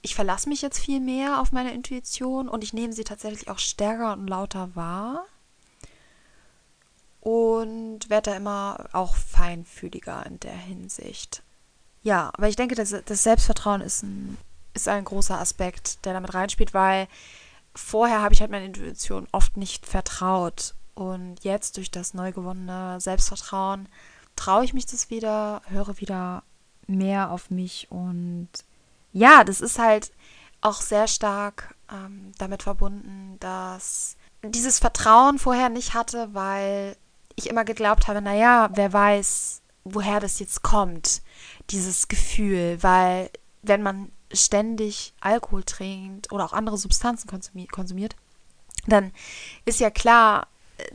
Ich 0.02 0.16
verlasse 0.16 0.50
mich 0.50 0.62
jetzt 0.62 0.80
viel 0.80 1.00
mehr 1.00 1.42
auf 1.42 1.52
meine 1.52 1.74
Intuition 1.74 2.48
und 2.48 2.64
ich 2.64 2.74
nehme 2.74 2.94
sie 2.94 3.04
tatsächlich 3.04 3.50
auch 3.50 3.60
stärker 3.60 4.14
und 4.14 4.28
lauter 4.28 4.76
wahr. 4.76 5.26
Und 7.20 8.10
werde 8.10 8.32
da 8.32 8.38
immer 8.38 8.88
auch 8.94 9.16
feinfühliger 9.16 10.26
in 10.26 10.40
der 10.40 10.56
Hinsicht. 10.56 11.44
Ja, 12.04 12.32
aber 12.34 12.48
ich 12.48 12.56
denke, 12.56 12.76
das, 12.76 12.96
das 13.06 13.24
Selbstvertrauen 13.24 13.82
ist 13.82 14.04
ein, 14.04 14.38
ist 14.74 14.88
ein 14.88 15.04
großer 15.04 15.38
Aspekt, 15.38 16.06
der 16.06 16.14
damit 16.14 16.34
reinspielt, 16.34 16.74
weil 16.74 17.10
vorher 17.76 18.22
habe 18.22 18.34
ich 18.34 18.40
halt 18.40 18.52
meine 18.52 18.66
Intuition 18.66 19.28
oft 19.34 19.58
nicht 19.58 19.86
vertraut. 19.86 20.74
Und 20.94 21.44
jetzt 21.44 21.78
durch 21.78 21.92
das 21.92 22.14
neu 22.14 22.32
gewonnene 22.32 23.02
Selbstvertrauen 23.02 23.90
traue 24.38 24.64
ich 24.64 24.74
mich 24.74 24.86
das 24.86 25.10
wieder, 25.10 25.62
höre 25.68 26.00
wieder 26.00 26.44
mehr 26.88 27.32
auf 27.32 27.50
mich 27.50 27.88
und 27.90 28.50
ja, 29.14 29.44
das 29.44 29.62
ist 29.62 29.80
halt 29.80 30.12
auch 30.62 30.82
sehr 30.82 31.08
stark 31.08 31.76
ähm, 31.92 32.32
damit 32.38 32.64
verbunden, 32.64 33.38
dass 33.40 34.16
dieses 34.44 34.80
Vertrauen 34.80 35.40
vorher 35.40 35.70
nicht 35.70 35.94
hatte, 35.94 36.30
weil 36.34 36.96
ich 37.36 37.50
immer 37.50 37.66
geglaubt 37.66 38.08
habe, 38.08 38.22
naja, 38.22 38.70
wer 38.74 38.92
weiß, 38.92 39.62
woher 39.84 40.20
das 40.20 40.40
jetzt 40.40 40.64
kommt, 40.64 41.22
dieses 41.70 42.08
Gefühl, 42.08 42.82
weil 42.82 43.30
wenn 43.62 43.84
man 43.84 44.12
ständig 44.34 45.14
Alkohol 45.22 45.64
trinkt 45.64 46.32
oder 46.32 46.46
auch 46.46 46.54
andere 46.54 46.78
Substanzen 46.78 47.30
konsumiert, 47.72 48.16
dann 48.88 49.12
ist 49.66 49.80
ja 49.80 49.90
klar, 49.90 50.48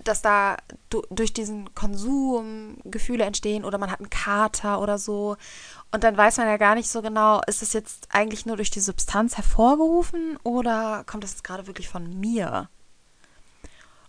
dass 0.05 0.23
da 0.23 0.57
durch 1.11 1.33
diesen 1.33 1.75
Konsum 1.75 2.79
Gefühle 2.85 3.25
entstehen 3.25 3.65
oder 3.65 3.79
man 3.79 3.91
hat 3.91 4.01
einen 4.01 4.11
Kater 4.11 4.81
oder 4.81 4.99
so. 4.99 5.37
Und 5.91 6.05
dann 6.05 6.17
weiß 6.17 6.39
man 6.39 6.47
ja 6.47 6.57
gar 6.57 6.75
nicht 6.75 6.89
so 6.89 7.03
genau, 7.03 7.41
ist 7.47 7.63
es 7.63 7.73
jetzt 7.73 8.09
eigentlich 8.11 8.47
nur 8.47 8.57
durch 8.57 8.71
die 8.71 8.81
Substanz 8.81 9.37
hervorgerufen 9.37 10.39
oder 10.43 11.05
kommt 11.07 11.25
das 11.25 11.33
jetzt 11.33 11.45
gerade 11.45 11.67
wirklich 11.67 11.89
von 11.89 12.19
mir? 12.19 12.69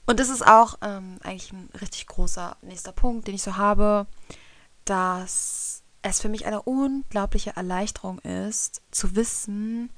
Und 0.06 0.20
das 0.20 0.30
ist 0.30 0.46
auch 0.46 0.78
ähm, 0.82 1.18
eigentlich 1.24 1.52
ein 1.54 1.70
richtig 1.80 2.08
großer 2.08 2.58
nächster 2.62 2.92
Punkt, 2.92 3.28
den 3.28 3.36
ich 3.36 3.44
so 3.44 3.58
habe, 3.58 4.06
dass 4.86 5.82
es 6.02 6.20
für 6.20 6.30
mich 6.30 6.46
eine 6.46 6.62
unglaubliche 6.62 7.56
Erleichterung 7.56 8.20
ist, 8.20 8.82
zu 8.92 9.16
wissen, 9.16 9.90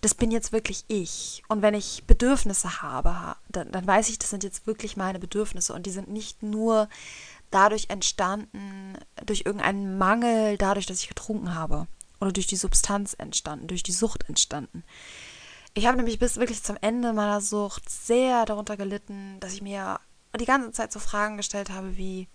das 0.00 0.14
bin 0.14 0.30
jetzt 0.30 0.52
wirklich 0.52 0.84
ich. 0.88 1.42
Und 1.48 1.62
wenn 1.62 1.74
ich 1.74 2.04
Bedürfnisse 2.06 2.82
habe, 2.82 3.36
dann, 3.48 3.70
dann 3.72 3.86
weiß 3.86 4.08
ich, 4.08 4.18
das 4.18 4.30
sind 4.30 4.44
jetzt 4.44 4.66
wirklich 4.66 4.96
meine 4.96 5.18
Bedürfnisse. 5.18 5.72
Und 5.72 5.86
die 5.86 5.90
sind 5.90 6.08
nicht 6.08 6.42
nur 6.42 6.88
dadurch 7.50 7.86
entstanden, 7.88 8.98
durch 9.24 9.42
irgendeinen 9.46 9.98
Mangel, 9.98 10.58
dadurch, 10.58 10.86
dass 10.86 11.00
ich 11.00 11.08
getrunken 11.08 11.54
habe. 11.54 11.86
Oder 12.20 12.32
durch 12.32 12.46
die 12.46 12.56
Substanz 12.56 13.14
entstanden, 13.18 13.68
durch 13.68 13.82
die 13.82 13.92
Sucht 13.92 14.28
entstanden. 14.28 14.84
Ich 15.74 15.86
habe 15.86 15.96
nämlich 15.98 16.18
bis 16.18 16.36
wirklich 16.36 16.62
zum 16.62 16.78
Ende 16.80 17.12
meiner 17.12 17.40
Sucht 17.40 17.90
sehr 17.90 18.46
darunter 18.46 18.76
gelitten, 18.76 19.38
dass 19.40 19.52
ich 19.52 19.60
mir 19.60 20.00
die 20.38 20.46
ganze 20.46 20.72
Zeit 20.72 20.92
so 20.92 20.98
Fragen 20.98 21.36
gestellt 21.36 21.70
habe 21.70 21.96
wie, 21.96 22.28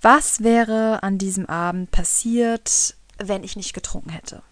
was 0.00 0.42
wäre 0.42 1.02
an 1.02 1.18
diesem 1.18 1.46
Abend 1.46 1.90
passiert, 1.90 2.96
wenn 3.18 3.44
ich 3.44 3.56
nicht 3.56 3.72
getrunken 3.72 4.10
hätte? 4.10 4.42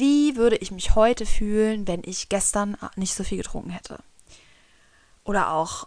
Wie 0.00 0.36
würde 0.36 0.56
ich 0.56 0.70
mich 0.70 0.94
heute 0.94 1.26
fühlen, 1.26 1.86
wenn 1.86 2.02
ich 2.04 2.30
gestern 2.30 2.76
nicht 2.96 3.14
so 3.14 3.22
viel 3.22 3.36
getrunken 3.36 3.70
hätte? 3.70 3.98
Oder 5.24 5.52
auch 5.52 5.86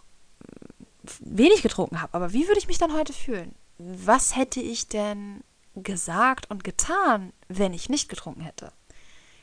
wenig 1.18 1.62
getrunken 1.62 2.00
habe, 2.00 2.14
aber 2.14 2.32
wie 2.32 2.46
würde 2.46 2.60
ich 2.60 2.68
mich 2.68 2.78
dann 2.78 2.94
heute 2.94 3.12
fühlen? 3.12 3.54
Was 3.76 4.36
hätte 4.36 4.60
ich 4.60 4.88
denn 4.88 5.42
gesagt 5.74 6.48
und 6.48 6.62
getan, 6.62 7.32
wenn 7.48 7.74
ich 7.74 7.88
nicht 7.88 8.08
getrunken 8.08 8.42
hätte? 8.42 8.72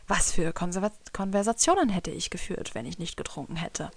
Was 0.07 0.31
für 0.31 0.53
Konversationen 0.53 1.89
hätte 1.89 2.11
ich 2.11 2.29
geführt, 2.29 2.73
wenn 2.73 2.85
ich 2.85 2.97
nicht 2.97 3.17
getrunken 3.17 3.57
hätte? 3.57 3.91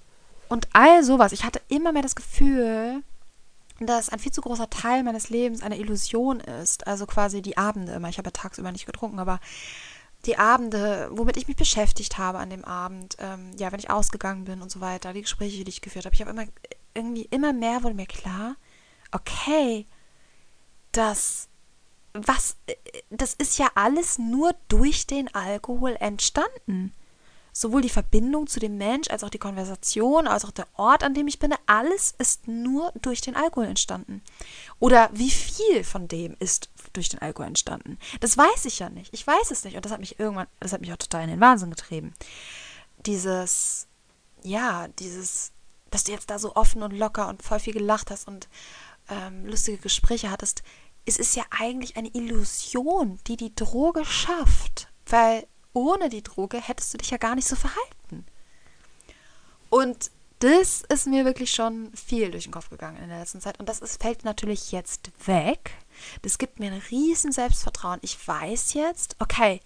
Und 0.48 0.68
all 0.72 1.04
sowas. 1.04 1.30
Ich 1.30 1.44
hatte 1.44 1.60
immer 1.68 1.92
mehr 1.92 2.02
das 2.02 2.16
Gefühl, 2.16 3.02
dass 3.80 4.08
ein 4.08 4.18
viel 4.18 4.32
zu 4.32 4.40
großer 4.40 4.70
Teil 4.70 5.04
meines 5.04 5.30
Lebens 5.30 5.62
eine 5.62 5.78
Illusion 5.78 6.40
ist. 6.40 6.86
Also 6.86 7.06
quasi 7.06 7.42
die 7.42 7.56
Abende 7.56 7.92
immer. 7.92 8.08
Ich 8.08 8.18
habe 8.18 8.26
ja 8.26 8.32
tagsüber 8.32 8.72
nicht 8.72 8.86
getrunken, 8.86 9.20
aber 9.20 9.40
die 10.26 10.38
Abende, 10.38 11.08
womit 11.12 11.36
ich 11.36 11.48
mich 11.48 11.56
beschäftigt 11.56 12.18
habe 12.18 12.38
an 12.38 12.50
dem 12.50 12.64
Abend, 12.64 13.16
ähm, 13.18 13.50
ja, 13.58 13.70
wenn 13.72 13.78
ich 13.78 13.90
ausgegangen 13.90 14.44
bin 14.44 14.62
und 14.62 14.70
so 14.70 14.80
weiter, 14.80 15.12
die 15.12 15.22
Gespräche, 15.22 15.64
die 15.64 15.70
ich 15.70 15.82
geführt 15.82 16.04
habe, 16.04 16.14
ich 16.14 16.20
habe 16.20 16.30
immer 16.30 16.46
irgendwie 16.94 17.28
immer 17.30 17.52
mehr 17.52 17.82
wurde 17.82 17.94
mir 17.94 18.06
klar, 18.06 18.56
okay, 19.12 19.86
das 20.92 21.48
was 22.12 22.56
das 23.10 23.34
ist 23.34 23.58
ja 23.58 23.68
alles 23.74 24.18
nur 24.18 24.54
durch 24.68 25.06
den 25.06 25.34
Alkohol 25.34 25.96
entstanden 25.98 26.92
sowohl 27.54 27.82
die 27.82 27.88
Verbindung 27.88 28.48
zu 28.48 28.60
dem 28.60 28.76
Mensch 28.76 29.08
als 29.08 29.22
auch 29.24 29.30
die 29.30 29.38
Konversation, 29.38 30.26
als 30.26 30.44
auch 30.44 30.50
der 30.50 30.66
Ort, 30.74 31.04
an 31.04 31.14
dem 31.14 31.28
ich 31.28 31.38
bin, 31.38 31.54
alles 31.66 32.12
ist 32.18 32.48
nur 32.48 32.92
durch 33.00 33.20
den 33.20 33.36
Alkohol 33.36 33.66
entstanden. 33.66 34.22
Oder 34.80 35.08
wie 35.12 35.30
viel 35.30 35.84
von 35.84 36.08
dem 36.08 36.36
ist 36.40 36.68
durch 36.94 37.08
den 37.08 37.20
Alkohol 37.20 37.48
entstanden? 37.48 37.98
Das 38.20 38.36
weiß 38.36 38.64
ich 38.64 38.78
ja 38.78 38.88
nicht. 38.88 39.12
Ich 39.12 39.26
weiß 39.26 39.50
es 39.50 39.64
nicht. 39.64 39.76
Und 39.76 39.84
das 39.84 39.92
hat 39.92 40.00
mich 40.00 40.18
irgendwann, 40.18 40.46
das 40.60 40.72
hat 40.72 40.80
mich 40.80 40.92
auch 40.92 40.96
total 40.96 41.24
in 41.24 41.30
den 41.30 41.40
Wahnsinn 41.40 41.70
getrieben. 41.70 42.14
Dieses, 43.04 43.86
ja, 44.42 44.88
dieses, 44.98 45.52
dass 45.90 46.04
du 46.04 46.12
jetzt 46.12 46.30
da 46.30 46.38
so 46.38 46.54
offen 46.56 46.82
und 46.82 46.92
locker 46.92 47.28
und 47.28 47.42
voll 47.42 47.60
viel 47.60 47.74
gelacht 47.74 48.10
hast 48.10 48.26
und 48.26 48.48
ähm, 49.08 49.46
lustige 49.46 49.78
Gespräche 49.78 50.30
hattest. 50.30 50.62
Es 51.04 51.18
ist 51.18 51.36
ja 51.36 51.44
eigentlich 51.50 51.96
eine 51.96 52.08
Illusion, 52.08 53.18
die 53.26 53.36
die 53.36 53.54
Droge 53.54 54.04
schafft. 54.04 54.88
Weil 55.06 55.46
ohne 55.74 56.08
die 56.08 56.22
Droge 56.22 56.60
hättest 56.60 56.94
du 56.94 56.98
dich 56.98 57.10
ja 57.10 57.18
gar 57.18 57.34
nicht 57.34 57.46
so 57.46 57.56
verhalten. 57.56 58.24
Und 59.68 60.10
das 60.38 60.82
ist 60.82 61.06
mir 61.06 61.24
wirklich 61.24 61.50
schon 61.50 61.90
viel 61.94 62.30
durch 62.30 62.44
den 62.44 62.52
Kopf 62.52 62.70
gegangen 62.70 63.02
in 63.02 63.08
der 63.08 63.20
letzten 63.20 63.40
Zeit. 63.40 63.58
Und 63.58 63.68
das 63.68 63.80
ist, 63.80 64.02
fällt 64.02 64.24
natürlich 64.24 64.72
jetzt 64.72 65.10
weg. 65.26 65.72
Das 66.22 66.38
gibt 66.38 66.60
mir 66.60 66.72
ein 66.72 66.82
riesen 66.90 67.32
Selbstvertrauen. 67.32 67.98
Ich 68.02 68.26
weiß 68.26 68.74
jetzt, 68.74 69.16
okay, 69.18 69.60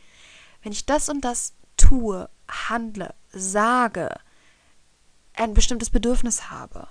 wenn 0.63 0.73
ich 0.73 0.87
das 0.87 1.09
und 1.09 1.23
das 1.23 1.55
tue, 1.77 2.29
handle, 2.49 3.15
sage, 3.33 4.11
ein 5.35 5.55
bestimmtes 5.55 5.91
Bedürfnis 5.91 6.51
habe, 6.51 6.89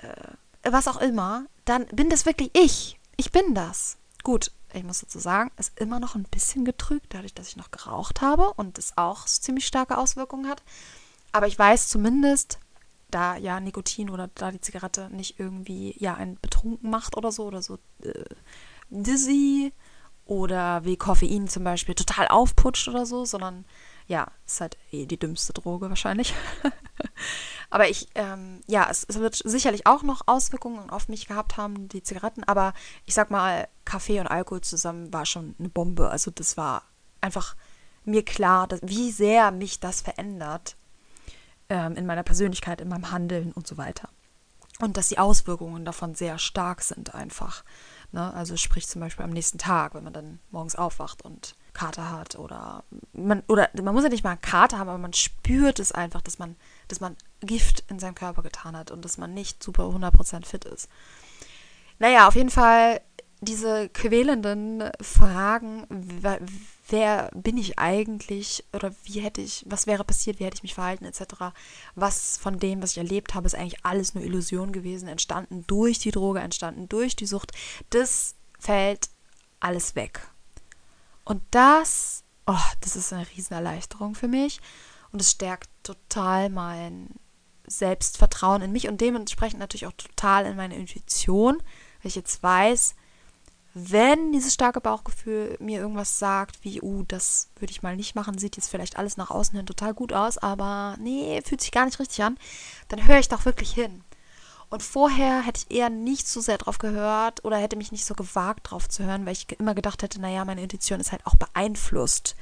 äh, 0.00 0.70
was 0.70 0.88
auch 0.88 1.00
immer, 1.00 1.46
dann 1.64 1.86
bin 1.86 2.08
das 2.08 2.26
wirklich 2.26 2.50
ich. 2.54 2.98
Ich 3.16 3.32
bin 3.32 3.54
das. 3.54 3.98
Gut, 4.22 4.52
ich 4.72 4.84
muss 4.84 5.00
dazu 5.00 5.18
sagen, 5.18 5.50
ist 5.58 5.78
immer 5.78 6.00
noch 6.00 6.14
ein 6.14 6.24
bisschen 6.24 6.64
getrügt, 6.64 7.06
dadurch, 7.10 7.34
dass 7.34 7.48
ich 7.48 7.56
noch 7.56 7.70
geraucht 7.70 8.20
habe 8.20 8.52
und 8.54 8.78
es 8.78 8.96
auch 8.96 9.26
ziemlich 9.26 9.66
starke 9.66 9.98
Auswirkungen 9.98 10.48
hat. 10.48 10.62
Aber 11.32 11.46
ich 11.46 11.58
weiß 11.58 11.88
zumindest, 11.88 12.58
da 13.14 13.36
ja 13.36 13.60
Nikotin 13.60 14.10
oder 14.10 14.28
da 14.34 14.50
die 14.50 14.60
Zigarette 14.60 15.08
nicht 15.10 15.38
irgendwie 15.38 15.94
ja 15.98 16.14
einen 16.14 16.38
betrunken 16.40 16.90
macht 16.90 17.16
oder 17.16 17.32
so 17.32 17.44
oder 17.44 17.62
so 17.62 17.78
äh, 18.02 18.24
dizzy 18.90 19.72
oder 20.24 20.84
wie 20.84 20.96
Koffein 20.96 21.48
zum 21.48 21.64
Beispiel 21.64 21.94
total 21.94 22.28
aufputscht 22.28 22.88
oder 22.88 23.06
so, 23.06 23.24
sondern 23.24 23.64
ja, 24.06 24.28
ist 24.46 24.60
halt 24.60 24.76
eh 24.90 25.06
die 25.06 25.18
dümmste 25.18 25.52
Droge 25.52 25.88
wahrscheinlich. 25.88 26.34
aber 27.70 27.88
ich, 27.88 28.08
ähm, 28.14 28.60
ja, 28.66 28.88
es, 28.90 29.04
es, 29.08 29.18
wird 29.18 29.34
sicherlich 29.34 29.86
auch 29.86 30.02
noch 30.02 30.22
Auswirkungen 30.26 30.90
auf 30.90 31.08
mich 31.08 31.26
gehabt 31.26 31.56
haben, 31.56 31.88
die 31.88 32.02
Zigaretten, 32.02 32.44
aber 32.44 32.74
ich 33.06 33.14
sag 33.14 33.30
mal, 33.30 33.68
Kaffee 33.84 34.20
und 34.20 34.26
Alkohol 34.26 34.60
zusammen 34.60 35.12
war 35.12 35.26
schon 35.26 35.54
eine 35.58 35.68
Bombe. 35.68 36.10
Also 36.10 36.30
das 36.30 36.56
war 36.56 36.82
einfach 37.20 37.56
mir 38.04 38.24
klar, 38.24 38.66
dass, 38.66 38.80
wie 38.82 39.10
sehr 39.10 39.50
mich 39.50 39.80
das 39.80 40.00
verändert 40.00 40.76
ähm, 41.72 41.96
in 41.96 42.04
meiner 42.04 42.22
Persönlichkeit, 42.22 42.82
in 42.82 42.88
meinem 42.88 43.10
Handeln 43.10 43.50
und 43.52 43.66
so 43.66 43.78
weiter. 43.78 44.10
Und 44.78 44.98
dass 44.98 45.08
die 45.08 45.18
Auswirkungen 45.18 45.86
davon 45.86 46.14
sehr 46.14 46.38
stark 46.38 46.82
sind 46.82 47.14
einfach. 47.14 47.64
Ne? 48.10 48.32
Also 48.34 48.58
sprich 48.58 48.86
zum 48.86 49.00
Beispiel 49.00 49.24
am 49.24 49.30
nächsten 49.30 49.56
Tag, 49.56 49.94
wenn 49.94 50.04
man 50.04 50.12
dann 50.12 50.38
morgens 50.50 50.76
aufwacht 50.76 51.22
und 51.22 51.54
Kater 51.72 52.10
hat 52.10 52.36
oder 52.36 52.84
man 53.14 53.42
oder 53.48 53.70
man 53.80 53.94
muss 53.94 54.04
ja 54.04 54.10
nicht 54.10 54.24
mal 54.24 54.36
Kater 54.36 54.78
haben, 54.78 54.90
aber 54.90 54.98
man 54.98 55.14
spürt 55.14 55.78
es 55.78 55.92
einfach, 55.92 56.20
dass 56.20 56.38
man 56.38 56.56
dass 56.88 57.00
man 57.00 57.16
Gift 57.40 57.84
in 57.88 57.98
seinen 57.98 58.14
Körper 58.14 58.42
getan 58.42 58.76
hat 58.76 58.90
und 58.90 59.02
dass 59.02 59.16
man 59.16 59.32
nicht 59.32 59.62
super 59.62 59.84
100% 59.84 60.44
fit 60.44 60.66
ist. 60.66 60.90
Naja, 61.98 62.28
auf 62.28 62.34
jeden 62.34 62.50
Fall 62.50 63.00
diese 63.42 63.88
quälenden 63.88 64.88
Fragen, 65.00 65.84
wer, 66.88 67.28
bin 67.34 67.56
ich 67.56 67.78
eigentlich 67.78 68.64
oder 68.72 68.94
wie 69.02 69.20
hätte 69.20 69.40
ich, 69.40 69.64
was 69.66 69.88
wäre 69.88 70.04
passiert, 70.04 70.38
wie 70.38 70.44
hätte 70.44 70.56
ich 70.56 70.62
mich 70.62 70.74
verhalten 70.74 71.04
etc. 71.04 71.22
Was 71.96 72.36
von 72.38 72.60
dem, 72.60 72.82
was 72.82 72.92
ich 72.92 72.98
erlebt 72.98 73.34
habe, 73.34 73.46
ist 73.46 73.56
eigentlich 73.56 73.84
alles 73.84 74.14
nur 74.14 74.22
Illusion 74.22 74.70
gewesen, 74.70 75.08
entstanden 75.08 75.64
durch 75.66 75.98
die 75.98 76.12
Droge, 76.12 76.38
entstanden 76.38 76.88
durch 76.88 77.16
die 77.16 77.26
Sucht. 77.26 77.50
Das 77.90 78.36
fällt 78.60 79.08
alles 79.58 79.96
weg. 79.96 80.20
Und 81.24 81.42
das, 81.50 82.22
oh, 82.46 82.54
das 82.80 82.94
ist 82.94 83.12
eine 83.12 83.26
Riesenerleichterung 83.36 84.14
für 84.14 84.28
mich 84.28 84.60
und 85.10 85.20
es 85.20 85.32
stärkt 85.32 85.68
total 85.82 86.48
mein 86.48 87.08
Selbstvertrauen 87.66 88.62
in 88.62 88.70
mich 88.70 88.88
und 88.88 89.00
dementsprechend 89.00 89.58
natürlich 89.58 89.86
auch 89.86 89.92
total 89.92 90.46
in 90.46 90.56
meine 90.56 90.76
Intuition, 90.76 91.56
weil 91.56 92.08
ich 92.08 92.16
jetzt 92.16 92.40
weiß, 92.40 92.94
wenn 93.74 94.32
dieses 94.32 94.52
starke 94.52 94.80
Bauchgefühl 94.80 95.56
mir 95.58 95.80
irgendwas 95.80 96.18
sagt, 96.18 96.62
wie, 96.62 96.82
uh, 96.82 97.04
das 97.04 97.48
würde 97.58 97.70
ich 97.70 97.82
mal 97.82 97.96
nicht 97.96 98.14
machen, 98.14 98.36
sieht 98.36 98.56
jetzt 98.56 98.68
vielleicht 98.68 98.98
alles 98.98 99.16
nach 99.16 99.30
außen 99.30 99.56
hin 99.56 99.66
total 99.66 99.94
gut 99.94 100.12
aus, 100.12 100.36
aber 100.38 100.96
nee, 100.98 101.40
fühlt 101.42 101.62
sich 101.62 101.72
gar 101.72 101.86
nicht 101.86 101.98
richtig 101.98 102.22
an, 102.22 102.38
dann 102.88 103.06
höre 103.06 103.18
ich 103.18 103.28
doch 103.28 103.46
wirklich 103.46 103.72
hin. 103.72 104.04
Und 104.68 104.82
vorher 104.82 105.42
hätte 105.42 105.62
ich 105.66 105.76
eher 105.76 105.90
nicht 105.90 106.26
so 106.26 106.40
sehr 106.40 106.58
drauf 106.58 106.78
gehört 106.78 107.44
oder 107.44 107.58
hätte 107.58 107.76
mich 107.76 107.92
nicht 107.92 108.06
so 108.06 108.14
gewagt 108.14 108.70
drauf 108.70 108.88
zu 108.88 109.04
hören, 109.04 109.26
weil 109.26 109.34
ich 109.34 109.46
immer 109.58 109.74
gedacht 109.74 110.02
hätte, 110.02 110.20
naja, 110.20 110.44
meine 110.44 110.62
Intuition 110.62 111.00
ist 111.00 111.12
halt 111.12 111.26
auch 111.26 111.34
beeinflusst 111.34 112.36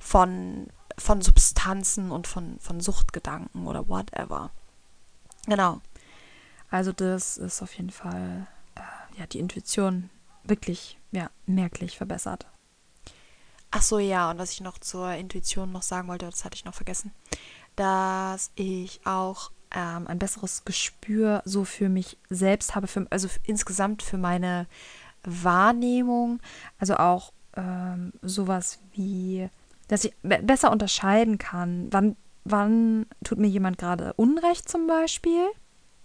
von, 0.00 0.68
von 0.96 1.22
Substanzen 1.22 2.10
und 2.10 2.26
von, 2.26 2.58
von 2.60 2.80
Suchtgedanken 2.80 3.66
oder 3.66 3.88
whatever. 3.88 4.50
Genau. 5.46 5.80
Also 6.70 6.92
das 6.92 7.36
ist 7.36 7.62
auf 7.62 7.72
jeden 7.74 7.90
Fall 7.90 8.46
äh, 8.74 9.20
ja 9.20 9.26
die 9.26 9.38
Intuition 9.38 10.10
wirklich, 10.48 10.98
ja, 11.12 11.30
merklich 11.46 11.96
verbessert. 11.96 12.46
Ach 13.70 13.82
so, 13.82 13.98
ja, 13.98 14.30
und 14.30 14.38
was 14.38 14.52
ich 14.52 14.60
noch 14.60 14.78
zur 14.78 15.12
Intuition 15.12 15.72
noch 15.72 15.82
sagen 15.82 16.08
wollte, 16.08 16.26
das 16.26 16.44
hatte 16.44 16.56
ich 16.56 16.64
noch 16.64 16.74
vergessen, 16.74 17.12
dass 17.76 18.50
ich 18.54 19.00
auch 19.04 19.50
ähm, 19.70 20.06
ein 20.06 20.18
besseres 20.18 20.64
Gespür 20.64 21.42
so 21.44 21.64
für 21.64 21.88
mich 21.88 22.16
selbst 22.30 22.74
habe, 22.74 22.86
für, 22.86 23.06
also 23.10 23.28
insgesamt 23.44 24.02
für 24.02 24.16
meine 24.16 24.66
Wahrnehmung, 25.22 26.40
also 26.78 26.96
auch 26.96 27.32
ähm, 27.56 28.12
sowas 28.22 28.78
wie, 28.92 29.48
dass 29.88 30.04
ich 30.04 30.14
besser 30.22 30.70
unterscheiden 30.70 31.36
kann, 31.36 31.88
wann, 31.90 32.16
wann 32.44 33.06
tut 33.24 33.38
mir 33.38 33.48
jemand 33.48 33.76
gerade 33.78 34.14
Unrecht 34.14 34.68
zum 34.68 34.86
Beispiel. 34.86 35.46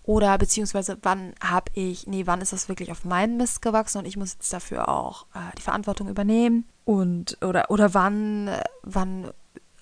Oder 0.03 0.37
beziehungsweise 0.37 0.97
wann 1.01 1.33
habe 1.41 1.71
ich, 1.73 2.07
nee, 2.07 2.27
wann 2.27 2.41
ist 2.41 2.51
das 2.51 2.67
wirklich 2.67 2.91
auf 2.91 3.05
meinen 3.05 3.37
Mist 3.37 3.61
gewachsen 3.61 3.99
und 3.99 4.05
ich 4.05 4.17
muss 4.17 4.33
jetzt 4.33 4.51
dafür 4.51 4.89
auch 4.89 5.25
äh, 5.33 5.55
die 5.57 5.61
Verantwortung 5.61 6.09
übernehmen. 6.09 6.67
Und 6.83 7.37
oder 7.41 7.71
oder 7.71 7.93
wann, 7.93 8.49
wann 8.81 9.31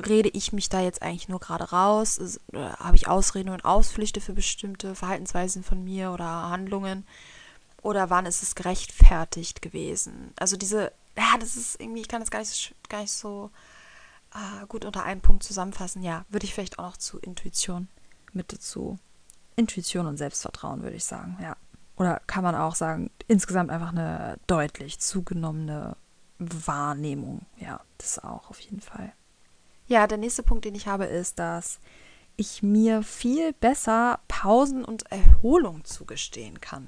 rede 0.08 0.30
ich 0.30 0.54
mich 0.54 0.70
da 0.70 0.80
jetzt 0.80 1.02
eigentlich 1.02 1.28
nur 1.28 1.40
gerade 1.40 1.72
raus? 1.72 2.40
Habe 2.54 2.96
ich 2.96 3.08
Ausreden 3.08 3.50
und 3.50 3.66
Ausflüchte 3.66 4.22
für 4.22 4.34
bestimmte 4.34 4.94
Verhaltensweisen 4.94 5.64
von 5.64 5.84
mir 5.84 6.12
oder 6.12 6.26
Handlungen? 6.26 7.06
Oder 7.82 8.12
wann 8.12 8.28
ist 8.28 8.44
es 8.44 8.54
gerechtfertigt 8.54 9.64
gewesen? 9.64 10.34
Also 10.36 10.56
diese, 10.56 10.92
ja, 11.18 11.38
das 11.40 11.56
ist 11.56 11.82
irgendwie, 11.82 12.02
ich 12.02 12.08
kann 12.08 12.22
das 12.22 12.30
gar 12.30 12.40
nicht, 12.40 12.76
gar 12.90 13.02
nicht 13.02 13.12
so 13.12 13.50
äh, 14.36 14.68
gut 14.68 14.86
unter 14.86 15.04
einem 15.04 15.22
Punkt 15.22 15.42
zusammenfassen. 15.42 16.04
Ja, 16.04 16.26
würde 16.30 16.46
ich 16.46 16.54
vielleicht 16.54 16.78
auch 16.78 16.84
noch 16.84 16.98
zu 16.98 17.18
Intuition 17.18 17.88
mit 18.34 18.54
dazu. 18.54 19.00
Intuition 19.62 20.08
und 20.08 20.18
Selbstvertrauen, 20.18 20.82
würde 20.84 20.98
ich 20.98 21.06
sagen, 21.06 21.38
ja. 21.42 21.56
Oder 21.96 22.20
kann 22.26 22.44
man 22.44 22.56
auch 22.56 22.76
sagen, 22.76 23.12
insgesamt 23.28 23.70
einfach 23.70 23.92
eine 23.92 24.38
deutlich 24.48 25.00
zugenommene 25.00 25.96
Wahrnehmung. 26.40 27.46
Ja, 27.58 27.82
das 28.00 28.20
auch 28.20 28.50
auf 28.50 28.60
jeden 28.60 28.82
Fall. 28.82 29.14
Ja, 29.88 30.08
der 30.08 30.18
nächste 30.18 30.42
Punkt, 30.42 30.66
den 30.66 30.74
ich 30.74 30.88
habe, 30.88 31.06
ist, 31.06 31.38
dass 31.38 31.80
ich 32.38 32.64
mir 32.64 33.04
viel 33.04 33.54
besser 33.54 34.20
Pausen 34.28 34.84
und 34.84 35.12
Erholung 35.12 35.86
zugestehen 35.86 36.60
kann. 36.60 36.88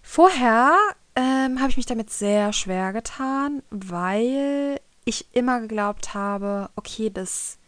Vorher 0.00 0.74
ähm, 1.16 1.60
habe 1.60 1.68
ich 1.68 1.76
mich 1.76 1.86
damit 1.86 2.10
sehr 2.10 2.52
schwer 2.54 2.94
getan, 2.94 3.62
weil 3.70 4.80
ich 5.04 5.26
immer 5.32 5.60
geglaubt 5.60 6.14
habe, 6.14 6.70
okay, 6.76 7.10
das, 7.10 7.58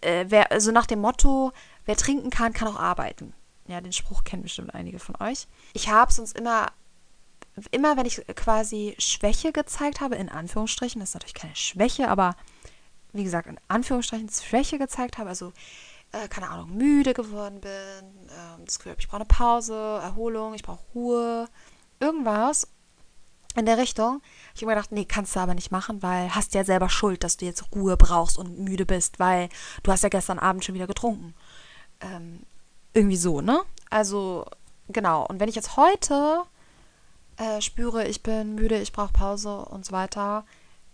äh, 0.00 0.26
wer, 0.28 0.52
also 0.52 0.72
nach 0.72 0.86
dem 0.86 1.00
Motto, 1.00 1.52
wer 1.84 1.96
trinken 1.96 2.30
kann, 2.30 2.52
kann 2.52 2.68
auch 2.68 2.78
arbeiten. 2.78 3.34
Ja, 3.66 3.80
den 3.80 3.92
Spruch 3.92 4.24
kennen 4.24 4.42
bestimmt 4.42 4.74
einige 4.74 4.98
von 4.98 5.16
euch. 5.20 5.46
Ich 5.72 5.88
habe 5.88 6.10
es 6.10 6.18
uns 6.18 6.32
immer, 6.32 6.66
immer 7.70 7.96
wenn 7.96 8.06
ich 8.06 8.22
quasi 8.34 8.94
Schwäche 8.98 9.52
gezeigt 9.52 10.00
habe, 10.00 10.16
in 10.16 10.28
Anführungsstrichen, 10.28 11.00
das 11.00 11.10
ist 11.10 11.14
natürlich 11.14 11.34
keine 11.34 11.56
Schwäche, 11.56 12.08
aber 12.08 12.36
wie 13.12 13.24
gesagt, 13.24 13.46
in 13.46 13.58
Anführungsstrichen 13.68 14.28
Schwäche 14.28 14.78
gezeigt 14.78 15.18
habe, 15.18 15.30
also 15.30 15.52
äh, 16.12 16.28
keine 16.28 16.50
Ahnung, 16.50 16.76
müde 16.76 17.14
geworden 17.14 17.60
bin, 17.60 17.70
äh, 18.28 18.64
das 18.64 18.78
Gefühl 18.78 18.96
ich 18.98 19.08
brauche 19.08 19.16
eine 19.16 19.26
Pause, 19.26 19.74
Erholung, 20.02 20.54
ich 20.54 20.62
brauche 20.62 20.84
Ruhe, 20.94 21.48
irgendwas 22.00 22.68
in 23.56 23.66
der 23.66 23.78
Richtung. 23.78 24.20
Ich 24.54 24.62
habe 24.62 24.66
mir 24.66 24.74
gedacht, 24.74 24.92
nee, 24.92 25.04
kannst 25.04 25.36
du 25.36 25.40
aber 25.40 25.54
nicht 25.54 25.70
machen, 25.70 26.02
weil 26.02 26.34
hast 26.34 26.54
ja 26.54 26.64
selber 26.64 26.88
Schuld, 26.88 27.22
dass 27.22 27.36
du 27.36 27.44
jetzt 27.44 27.64
Ruhe 27.74 27.96
brauchst 27.96 28.36
und 28.36 28.58
müde 28.58 28.84
bist, 28.84 29.18
weil 29.18 29.48
du 29.82 29.92
hast 29.92 30.02
ja 30.02 30.08
gestern 30.08 30.38
Abend 30.38 30.64
schon 30.64 30.74
wieder 30.74 30.86
getrunken. 30.86 31.34
Ähm, 32.00 32.44
irgendwie 32.92 33.16
so, 33.16 33.40
ne? 33.40 33.62
Also, 33.90 34.46
genau. 34.88 35.26
Und 35.26 35.40
wenn 35.40 35.48
ich 35.48 35.54
jetzt 35.54 35.76
heute 35.76 36.42
äh, 37.36 37.60
spüre, 37.60 38.06
ich 38.06 38.22
bin 38.22 38.54
müde, 38.54 38.80
ich 38.80 38.92
brauche 38.92 39.12
Pause 39.12 39.64
und 39.64 39.84
so 39.84 39.92
weiter, 39.92 40.44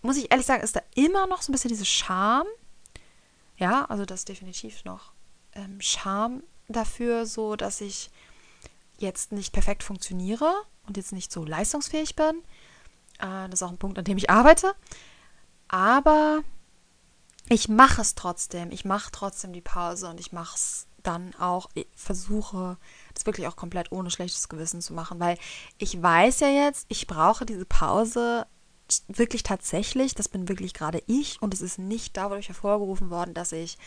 muss 0.02 0.16
ich 0.16 0.30
ehrlich 0.30 0.46
sagen, 0.46 0.62
ist 0.62 0.76
da 0.76 0.82
immer 0.94 1.26
noch 1.26 1.42
so 1.42 1.50
ein 1.50 1.52
bisschen 1.52 1.68
diese 1.68 1.84
Scham. 1.84 2.46
Ja, 3.56 3.84
also 3.86 4.06
das 4.06 4.20
ist 4.20 4.28
definitiv 4.28 4.84
noch 4.84 5.12
ähm, 5.52 5.80
Scham 5.80 6.42
dafür, 6.68 7.26
so 7.26 7.56
dass 7.56 7.80
ich 7.80 8.10
jetzt 8.98 9.32
nicht 9.32 9.52
perfekt 9.52 9.82
funktioniere 9.82 10.50
und 10.86 10.96
jetzt 10.96 11.12
nicht 11.12 11.32
so 11.32 11.44
leistungsfähig 11.44 12.16
bin. 12.16 12.42
Äh, 13.18 13.48
das 13.48 13.60
ist 13.60 13.62
auch 13.62 13.70
ein 13.70 13.78
Punkt, 13.78 13.98
an 13.98 14.04
dem 14.04 14.16
ich 14.16 14.30
arbeite. 14.30 14.74
Aber 15.68 16.42
ich 17.48 17.68
mache 17.68 18.00
es 18.00 18.14
trotzdem. 18.14 18.70
Ich 18.70 18.84
mache 18.84 19.10
trotzdem 19.12 19.52
die 19.52 19.60
Pause 19.60 20.08
und 20.08 20.20
ich 20.20 20.32
mache 20.32 20.56
es 20.56 20.86
dann 21.02 21.34
auch, 21.36 21.68
ich 21.74 21.86
versuche 21.94 22.76
das 23.14 23.26
wirklich 23.26 23.46
auch 23.46 23.56
komplett 23.56 23.92
ohne 23.92 24.10
schlechtes 24.10 24.48
Gewissen 24.48 24.80
zu 24.80 24.92
machen, 24.92 25.20
weil 25.20 25.38
ich 25.78 26.00
weiß 26.00 26.40
ja 26.40 26.48
jetzt, 26.48 26.86
ich 26.88 27.06
brauche 27.06 27.46
diese 27.46 27.64
Pause 27.64 28.46
wirklich 29.08 29.42
tatsächlich, 29.42 30.14
das 30.14 30.28
bin 30.28 30.48
wirklich 30.48 30.74
gerade 30.74 31.02
ich 31.06 31.40
und 31.40 31.54
es 31.54 31.60
ist 31.60 31.78
nicht 31.78 32.16
dadurch 32.16 32.48
hervorgerufen 32.48 33.10
worden, 33.10 33.34
dass 33.34 33.52
ich 33.52 33.78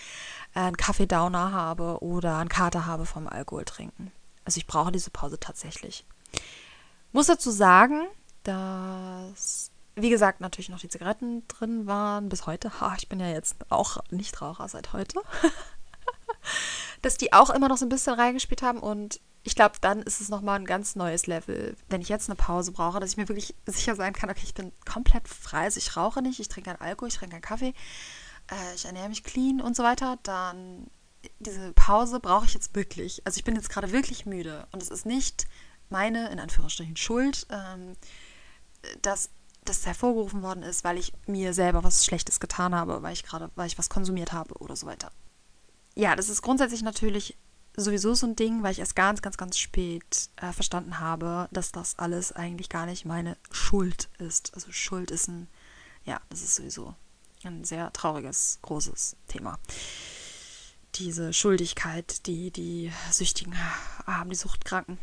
einen 0.54 0.78
Kaffee-Downer 0.78 1.52
habe 1.52 2.02
oder 2.02 2.38
einen 2.38 2.50
Kater 2.50 2.86
habe 2.86 3.06
vom 3.06 3.28
Alkohol 3.28 3.66
trinken. 3.66 4.12
Also 4.46 4.58
ich 4.58 4.68
brauche 4.68 4.92
diese 4.92 5.10
Pause 5.10 5.40
tatsächlich. 5.40 6.06
Muss 7.12 7.28
dazu 7.28 7.52
sagen, 7.52 8.08
dass, 8.44 9.72
wie 9.96 10.10
gesagt, 10.10 10.42
natürlich 10.42 10.70
noch 10.70 10.80
die 10.80 10.90
Zigaretten 10.90 11.48
drin 11.48 11.86
waren 11.86 12.30
bis 12.30 12.46
heute. 12.46 12.80
Ha, 12.82 12.96
ich 12.98 13.08
bin 13.08 13.20
ja 13.20 13.28
jetzt 13.28 13.56
auch 13.70 13.98
Nichtraucher 14.10 14.68
seit 14.68 14.94
heute. 14.94 15.22
dass 17.04 17.18
die 17.18 17.34
auch 17.34 17.52
immer 17.52 17.68
noch 17.68 17.78
so 17.78 17.86
ein 17.86 17.90
bisschen 17.90 18.14
reingespielt 18.14 18.64
haben 18.64 18.80
und 18.80 19.20
ich 19.44 19.56
glaube, 19.56 19.76
dann 19.82 20.02
ist 20.02 20.22
es 20.22 20.30
nochmal 20.30 20.58
ein 20.58 20.66
ganz 20.66 20.96
neues 20.96 21.28
Level. 21.28 21.76
Wenn 21.90 22.02
ich 22.02 22.08
jetzt 22.08 22.30
eine 22.30 22.38
Pause 22.38 22.72
brauche, 22.72 23.02
dass 23.02 23.12
ich 23.12 23.18
mir 23.18 23.28
wirklich 23.28 23.54
sicher 23.66 23.96
sein 23.96 24.14
kann, 24.14 24.30
okay, 24.30 24.44
ich 24.44 24.54
bin 24.54 24.72
komplett 24.90 25.28
frei, 25.28 25.66
also 25.66 25.78
ich 25.78 25.98
rauche 25.98 26.22
nicht, 26.22 26.40
ich 26.40 26.48
trinke 26.48 26.70
keinen 26.70 26.82
Alkohol, 26.82 27.10
ich 27.10 27.16
trinke 27.16 27.34
keinen 27.34 27.42
Kaffee, 27.42 27.74
äh, 28.50 28.76
ich 28.76 28.86
ernähre 28.86 29.10
mich 29.10 29.24
clean 29.24 29.60
und 29.60 29.76
so 29.76 29.84
weiter, 29.84 30.18
dann 30.24 30.88
diese 31.40 31.74
Pause 31.74 32.22
brauche 32.22 32.46
ich 32.46 32.54
jetzt 32.54 32.74
wirklich. 32.74 33.22
Also 33.26 33.38
ich 33.38 33.44
bin 33.44 33.56
jetzt 33.56 33.70
gerade 33.70 33.92
wirklich 33.92 34.26
müde 34.26 34.66
und 34.72 34.82
es 34.82 34.90
ist 34.90 35.06
nicht 35.06 35.46
meine, 35.90 36.30
in 36.30 36.40
Anführungsstrichen, 36.40 36.96
Schuld, 36.96 37.46
ähm, 37.50 37.96
dass 39.02 39.30
das 39.66 39.86
hervorgerufen 39.86 40.42
worden 40.42 40.64
ist, 40.64 40.84
weil 40.86 40.98
ich 40.98 41.14
mir 41.28 41.54
selber 41.54 41.84
was 41.84 42.06
Schlechtes 42.06 42.40
getan 42.40 42.74
habe, 42.74 43.02
weil 43.02 43.14
ich 43.14 43.24
gerade, 43.24 43.50
weil 43.56 43.68
ich 43.68 43.78
was 43.78 43.90
konsumiert 43.90 44.32
habe 44.32 44.56
oder 44.56 44.76
so 44.76 44.88
weiter. 44.88 45.12
Ja, 45.96 46.16
das 46.16 46.30
ist 46.30 46.42
grundsätzlich 46.42 46.82
natürlich 46.82 47.38
sowieso 47.76 48.14
so 48.14 48.28
ein 48.28 48.36
Ding, 48.36 48.64
weil 48.64 48.72
ich 48.72 48.80
erst 48.80 48.96
ganz, 48.96 49.22
ganz, 49.22 49.38
ganz 49.38 49.58
spät 49.58 50.30
äh, 50.38 50.52
verstanden 50.52 51.00
habe, 51.00 51.48
dass 51.52 51.72
das 51.72 51.98
alles 51.98 52.32
eigentlich 52.32 52.70
gar 52.70 52.86
nicht 52.86 53.06
meine 53.06 53.38
Schuld 53.52 54.10
ist. 54.20 54.54
Also 54.54 54.72
Schuld 54.72 55.12
ist 55.12 55.28
ein, 55.28 55.48
ja, 56.06 56.22
das 56.30 56.42
ist 56.42 56.56
sowieso 56.56 56.96
ein 57.46 57.64
sehr 57.64 57.92
trauriges, 57.94 58.60
großes 58.62 59.18
Thema. 59.28 59.60
Diese 60.96 61.34
Schuldigkeit, 61.34 62.26
die 62.28 62.52
die 62.52 62.92
Süchtigen 63.12 63.56
haben, 64.06 64.30
die 64.30 64.36
Suchtkranken. 64.36 64.98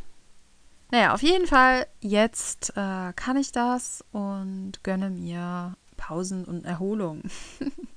Naja, 0.92 1.12
auf 1.14 1.22
jeden 1.22 1.46
Fall, 1.46 1.86
jetzt 2.00 2.70
äh, 2.70 3.12
kann 3.14 3.36
ich 3.36 3.52
das 3.52 4.04
und 4.12 4.82
gönne 4.82 5.10
mir 5.10 5.76
Pausen 5.96 6.44
und 6.44 6.64
Erholung. 6.64 7.22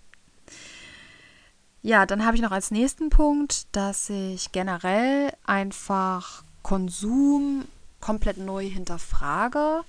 Ja, 1.85 2.05
dann 2.05 2.25
habe 2.25 2.37
ich 2.37 2.41
noch 2.41 2.51
als 2.51 2.71
nächsten 2.71 3.09
Punkt, 3.09 3.67
dass 3.75 4.09
ich 4.09 4.53
generell 4.53 5.33
einfach 5.43 6.45
Konsum 6.61 7.65
komplett 7.99 8.37
neu 8.37 8.65
hinterfrage. 8.69 9.81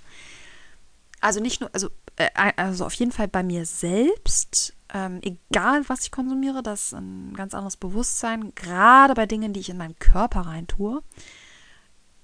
Also 1.21 1.39
nicht 1.39 1.61
nur, 1.61 1.69
also, 1.73 1.89
äh, 2.17 2.29
also 2.57 2.85
auf 2.85 2.93
jeden 2.95 3.13
Fall 3.13 3.29
bei 3.29 3.43
mir 3.43 3.65
selbst, 3.65 4.73
ähm, 4.93 5.21
egal 5.21 5.87
was 5.87 6.01
ich 6.01 6.11
konsumiere, 6.11 6.61
das 6.61 6.87
ist 6.87 6.93
ein 6.95 7.33
ganz 7.33 7.53
anderes 7.53 7.77
Bewusstsein, 7.77 8.53
gerade 8.55 9.13
bei 9.13 9.25
Dingen, 9.25 9.53
die 9.53 9.61
ich 9.61 9.69
in 9.69 9.77
meinen 9.77 9.97
Körper 9.97 10.41
rein 10.41 10.67
tue. 10.67 11.01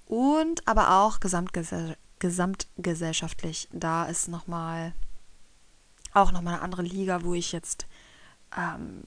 Und 0.06 0.68
aber 0.68 0.98
auch 1.00 1.18
gesamtgesell 1.18 1.96
gesamtgesellschaftlich, 2.18 3.68
da 3.72 4.04
ist 4.04 4.28
nochmal 4.28 4.92
auch 6.12 6.30
nochmal 6.30 6.54
eine 6.54 6.62
andere 6.62 6.82
Liga, 6.82 7.24
wo 7.24 7.32
ich 7.32 7.52
jetzt 7.52 7.86
ähm, 8.56 9.04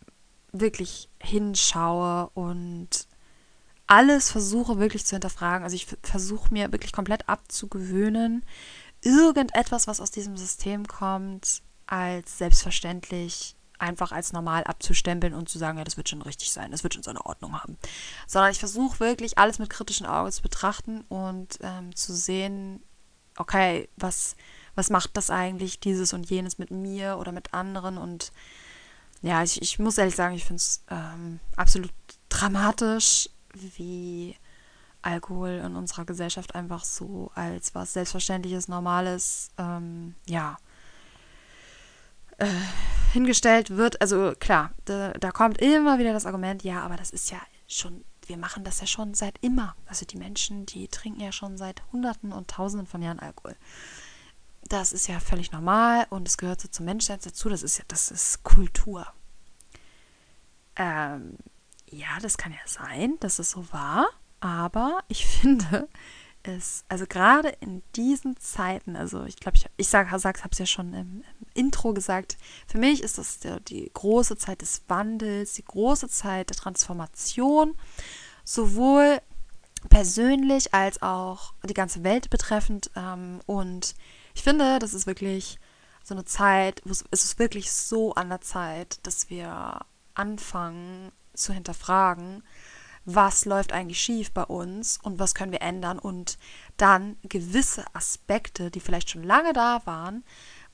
wirklich 0.60 1.10
hinschaue 1.22 2.30
und 2.34 3.08
alles 3.88 4.32
versuche 4.32 4.80
wirklich 4.80 5.06
zu 5.06 5.16
hinterfragen. 5.16 5.64
Also 5.64 5.76
ich 5.76 5.88
versuche 6.02 6.54
mir 6.54 6.72
wirklich 6.72 6.92
komplett 6.92 7.30
abzugewöhnen, 7.30 8.44
irgendetwas, 9.02 9.88
was 9.88 10.02
aus 10.02 10.12
diesem 10.12 10.38
System 10.38 10.88
kommt, 10.88 11.62
als 11.86 12.38
selbstverständlich 12.38 13.56
einfach 13.78 14.12
als 14.12 14.34
normal 14.34 14.64
abzustempeln 14.64 15.34
und 15.34 15.50
zu 15.50 15.58
sagen, 15.58 15.78
ja, 15.78 15.84
das 15.84 15.98
wird 15.98 16.10
schon 16.10 16.22
richtig 16.22 16.52
sein, 16.52 16.72
das 16.72 16.84
wird 16.84 16.94
schon 16.94 17.04
seine 17.04 17.26
Ordnung 17.26 17.62
haben. 17.62 17.78
Sondern 18.26 18.52
ich 18.52 18.60
versuche 18.60 19.00
wirklich 19.00 19.38
alles 19.38 19.60
mit 19.60 19.70
kritischen 19.70 20.06
Augen 20.06 20.32
zu 20.32 20.42
betrachten 20.42 21.02
und 21.10 21.60
ähm, 21.62 21.94
zu 21.96 22.16
sehen, 22.16 22.82
okay, 23.38 23.90
was, 23.98 24.36
was 24.76 24.90
macht 24.90 25.18
das 25.18 25.30
eigentlich, 25.30 25.80
dieses 25.80 26.14
und 26.14 26.30
jenes 26.30 26.58
mit 26.58 26.72
mir 26.72 27.18
oder 27.20 27.32
mit 27.32 27.54
anderen 27.54 27.98
und 27.98 28.32
ja, 29.26 29.42
ich, 29.42 29.60
ich 29.60 29.80
muss 29.80 29.98
ehrlich 29.98 30.16
sagen, 30.16 30.36
ich 30.36 30.46
finde 30.46 30.60
es 30.60 30.84
ähm, 30.88 31.40
absolut 31.56 31.92
dramatisch, 32.30 33.28
wie 33.54 34.36
Alkohol 35.02 35.62
in 35.66 35.76
unserer 35.76 36.06
Gesellschaft 36.06 36.54
einfach 36.54 36.84
so 36.84 37.32
als 37.34 37.74
was 37.74 37.94
Selbstverständliches, 37.94 38.68
Normales, 38.68 39.50
ähm, 39.58 40.14
ja, 40.28 40.58
äh, 42.38 42.46
hingestellt 43.14 43.72
wird. 43.72 44.00
Also 44.00 44.34
klar, 44.40 44.72
da, 44.86 45.14
da, 45.14 45.32
kommt 45.32 45.60
immer 45.60 45.98
wieder 45.98 46.14
das 46.14 46.28
Argument, 46.28 46.64
ja, 46.64 46.82
aber 46.82 46.96
das 46.96 47.10
ist 47.10 47.32
ja 47.32 47.40
schon, 47.68 48.06
wir 48.28 48.38
machen 48.38 48.64
das 48.64 48.80
ja 48.80 48.86
schon 48.86 49.16
seit 49.16 49.40
immer. 49.42 49.76
Also 49.88 50.06
die 50.06 50.18
Menschen, 50.18 50.68
die 50.68 50.88
trinken 50.88 51.22
ja 51.22 51.32
schon 51.32 51.58
seit 51.58 51.82
Hunderten 51.92 52.32
und 52.32 52.48
Tausenden 52.48 52.86
von 52.86 53.02
Jahren 53.02 53.20
Alkohol. 53.20 53.56
Das 54.68 54.94
ist 54.94 55.08
ja 55.08 55.20
völlig 55.20 55.52
normal 55.52 56.08
und 56.10 56.28
es 56.28 56.38
gehört 56.38 56.62
so 56.62 56.68
zum 56.68 56.86
Menschsein 56.86 57.20
dazu. 57.24 57.50
Das 57.50 57.64
ist 57.64 57.78
ja, 57.78 57.84
das 57.88 58.10
ist 58.12 58.44
Kultur. 58.44 59.06
Ähm, 60.76 61.38
ja, 61.90 62.20
das 62.22 62.38
kann 62.38 62.52
ja 62.52 62.60
sein, 62.66 63.16
dass 63.20 63.40
es 63.40 63.52
so 63.52 63.72
war, 63.72 64.08
aber 64.40 65.00
ich 65.08 65.26
finde 65.42 65.88
es, 66.44 66.86
also 66.90 67.06
gerade 67.08 67.50
in 67.60 67.82
diesen 67.96 68.38
Zeiten, 68.38 68.96
also 68.96 69.24
ich 69.26 69.38
glaube, 69.38 69.58
ich, 69.58 69.66
ich 69.78 69.88
sage, 69.88 70.18
sag, 70.20 70.44
habe 70.44 70.52
es 70.52 70.60
ja 70.60 70.66
schon 70.66 70.94
im, 70.94 71.24
im, 71.40 71.48
Intro 71.54 71.94
gesagt, 71.94 72.38
für 72.68 72.78
mich 72.78 73.02
ist 73.02 73.18
das 73.18 73.40
der, 73.40 73.60
die 73.62 73.90
große 73.94 74.38
Zeit 74.38 74.62
des 74.62 74.84
Wandels, 74.88 75.54
die 75.54 75.64
große 75.64 76.10
Zeit 76.10 76.50
der 76.50 76.58
Transformation, 76.58 77.76
sowohl 78.44 79.22
persönlich 79.90 80.74
als 80.74 81.02
auch 81.02 81.54
die 81.64 81.74
ganze 81.74 82.04
Welt 82.04 82.30
betreffend. 82.30 82.92
Ähm, 82.96 83.40
und 83.46 83.96
ich 84.34 84.44
finde, 84.44 84.80
das 84.80 84.94
ist 84.94 85.08
wirklich 85.08 85.60
so 86.04 86.14
eine 86.14 86.26
Zeit, 86.26 86.82
wo 86.84 86.92
es, 86.92 87.06
es 87.12 87.24
ist 87.24 87.40
wirklich 87.40 87.72
so 87.72 88.14
an 88.16 88.30
der 88.30 88.42
Zeit, 88.42 89.00
dass 89.04 89.30
wir 89.30 89.80
anfangen 90.16 91.12
zu 91.34 91.54
hinterfragen, 91.54 92.44
was 93.06 93.46
läuft 93.46 93.72
eigentlich 93.72 94.02
schief 94.02 94.32
bei 94.32 94.44
uns 94.44 95.00
und 95.02 95.20
was 95.20 95.36
können 95.36 95.52
wir 95.52 95.62
ändern 95.62 96.00
und 96.00 96.38
dann 96.78 97.18
gewisse 97.24 97.86
Aspekte, 97.94 98.72
die 98.72 98.80
vielleicht 98.80 99.12
schon 99.12 99.24
lange 99.24 99.54
da 99.54 99.82
waren 99.86 100.24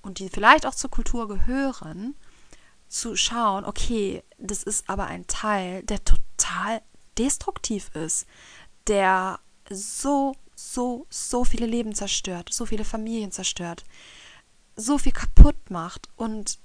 und 0.02 0.20
die 0.20 0.30
vielleicht 0.30 0.66
auch 0.66 0.76
zur 0.76 0.90
Kultur 0.90 1.28
gehören, 1.28 2.16
zu 2.88 3.16
schauen, 3.16 3.66
okay, 3.66 4.24
das 4.38 4.64
ist 4.64 4.90
aber 4.90 5.06
ein 5.06 5.28
Teil, 5.28 5.84
der 5.84 6.04
total 6.04 6.82
destruktiv 7.18 7.90
ist, 7.96 8.26
der 8.88 9.40
so, 9.70 10.34
so, 10.56 11.06
so 11.10 11.44
viele 11.44 11.66
Leben 11.66 11.94
zerstört, 11.96 12.50
so 12.52 12.66
viele 12.66 12.86
Familien 12.86 13.32
zerstört, 13.32 13.84
so 14.76 14.98
viel 14.98 15.12
kaputt 15.12 15.70
macht 15.70 16.10
und 16.16 16.60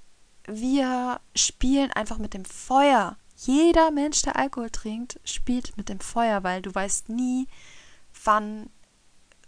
wir 0.47 1.19
spielen 1.35 1.91
einfach 1.91 2.17
mit 2.17 2.33
dem 2.33 2.45
Feuer 2.45 3.17
jeder 3.37 3.91
Mensch, 3.91 4.23
der 4.23 4.35
Alkohol 4.35 4.71
trinkt, 4.71 5.19
spielt 5.23 5.77
mit 5.77 5.89
dem 5.89 5.99
Feuer, 5.99 6.43
weil 6.43 6.61
du 6.63 6.73
weißt 6.73 7.09
nie, 7.09 7.47
wann, 8.23 8.69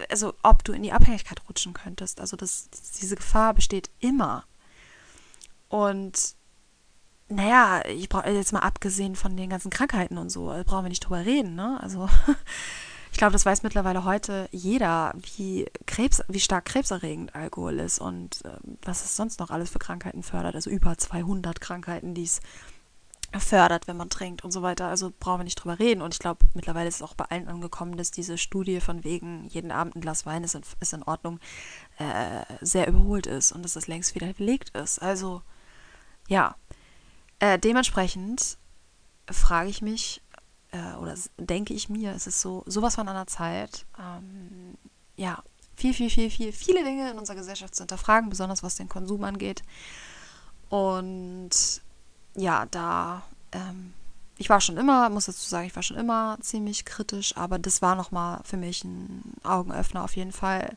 also 0.09 0.35
ob 0.43 0.63
du 0.63 0.73
in 0.73 0.83
die 0.83 0.91
Abhängigkeit 0.91 1.41
rutschen 1.49 1.73
könntest. 1.73 2.21
Also 2.21 2.37
das, 2.37 2.69
diese 3.01 3.15
Gefahr 3.15 3.55
besteht 3.55 3.89
immer. 3.99 4.45
Und 5.69 6.35
naja, 7.29 7.83
ich 7.87 8.09
brauche 8.09 8.29
jetzt 8.29 8.53
mal 8.53 8.59
abgesehen 8.59 9.15
von 9.15 9.35
den 9.35 9.49
ganzen 9.49 9.71
Krankheiten 9.71 10.17
und 10.17 10.29
so, 10.29 10.45
brauchen 10.65 10.85
wir 10.85 10.89
nicht 10.89 11.05
drüber 11.05 11.25
reden, 11.25 11.55
ne? 11.55 11.79
Also 11.81 12.07
ich 13.11 13.17
glaube, 13.17 13.33
das 13.33 13.45
weiß 13.45 13.63
mittlerweile 13.63 14.05
heute 14.05 14.47
jeder, 14.51 15.13
wie 15.35 15.67
Krebs, 15.85 16.23
wie 16.27 16.39
stark 16.39 16.65
krebserregend 16.65 17.35
Alkohol 17.35 17.79
ist 17.79 17.99
und 17.99 18.45
äh, 18.45 18.51
was 18.83 19.03
es 19.03 19.15
sonst 19.15 19.39
noch 19.39 19.49
alles 19.49 19.69
für 19.69 19.79
Krankheiten 19.79 20.23
fördert. 20.23 20.55
Also 20.55 20.69
über 20.69 20.97
200 20.97 21.59
Krankheiten, 21.59 22.13
die 22.13 22.23
es 22.23 22.39
fördert, 23.37 23.87
wenn 23.87 23.97
man 23.97 24.09
trinkt 24.09 24.43
und 24.43 24.51
so 24.51 24.61
weiter. 24.61 24.87
Also 24.87 25.11
brauchen 25.19 25.41
wir 25.41 25.43
nicht 25.43 25.55
drüber 25.55 25.77
reden. 25.77 26.01
Und 26.01 26.13
ich 26.13 26.19
glaube, 26.19 26.45
mittlerweile 26.55 26.87
ist 26.87 26.95
es 26.95 27.01
auch 27.01 27.13
bei 27.13 27.25
allen 27.25 27.47
angekommen, 27.47 27.97
dass 27.97 28.09
diese 28.09 28.37
Studie 28.37 28.79
von 28.79 29.03
wegen 29.03 29.45
jeden 29.49 29.71
Abend 29.71 29.95
ein 29.95 30.01
Glas 30.01 30.25
Wein 30.25 30.43
ist 30.43 30.55
in, 30.55 30.63
ist 30.79 30.93
in 30.93 31.03
Ordnung, 31.03 31.39
äh, 31.97 32.43
sehr 32.61 32.87
überholt 32.87 33.27
ist 33.27 33.51
und 33.51 33.63
dass 33.63 33.73
das 33.73 33.87
längst 33.87 34.15
wieder 34.15 34.33
belegt 34.33 34.69
ist. 34.69 34.99
Also 34.99 35.43
ja, 36.27 36.55
äh, 37.39 37.59
dementsprechend 37.59 38.57
frage 39.29 39.69
ich 39.69 39.81
mich 39.81 40.21
äh, 40.71 40.95
oder 40.95 41.15
denke 41.37 41.73
ich 41.73 41.89
mir, 41.89 42.13
es 42.13 42.27
ist 42.27 42.41
so 42.41 42.63
sowas 42.65 42.95
von 42.95 43.07
einer 43.07 43.27
Zeit, 43.27 43.85
ähm, 43.97 44.75
ja, 45.15 45.43
viel, 45.75 45.93
viel, 45.93 46.09
viel, 46.09 46.29
viel, 46.29 46.51
viele 46.51 46.83
Dinge 46.83 47.11
in 47.11 47.17
unserer 47.17 47.37
Gesellschaft 47.37 47.75
zu 47.75 47.83
hinterfragen, 47.83 48.29
besonders 48.29 48.63
was 48.63 48.75
den 48.75 48.89
Konsum 48.89 49.23
angeht. 49.23 49.63
Und 50.69 51.81
ja, 52.35 52.65
da, 52.67 53.23
ähm, 53.51 53.93
ich 54.37 54.49
war 54.49 54.61
schon 54.61 54.77
immer, 54.77 55.09
muss 55.09 55.25
dazu 55.25 55.47
sagen, 55.47 55.67
ich 55.67 55.75
war 55.75 55.83
schon 55.83 55.97
immer 55.97 56.37
ziemlich 56.41 56.85
kritisch, 56.85 57.35
aber 57.35 57.59
das 57.59 57.81
war 57.81 57.95
nochmal 57.95 58.41
für 58.43 58.57
mich 58.57 58.83
ein 58.83 59.35
Augenöffner 59.43 60.03
auf 60.03 60.15
jeden 60.15 60.31
Fall, 60.31 60.75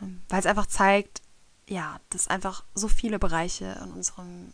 ähm, 0.00 0.22
weil 0.28 0.40
es 0.40 0.46
einfach 0.46 0.66
zeigt, 0.66 1.22
ja, 1.68 2.00
dass 2.10 2.28
einfach 2.28 2.64
so 2.74 2.88
viele 2.88 3.18
Bereiche 3.18 3.78
in 3.82 3.92
unserem, 3.92 4.52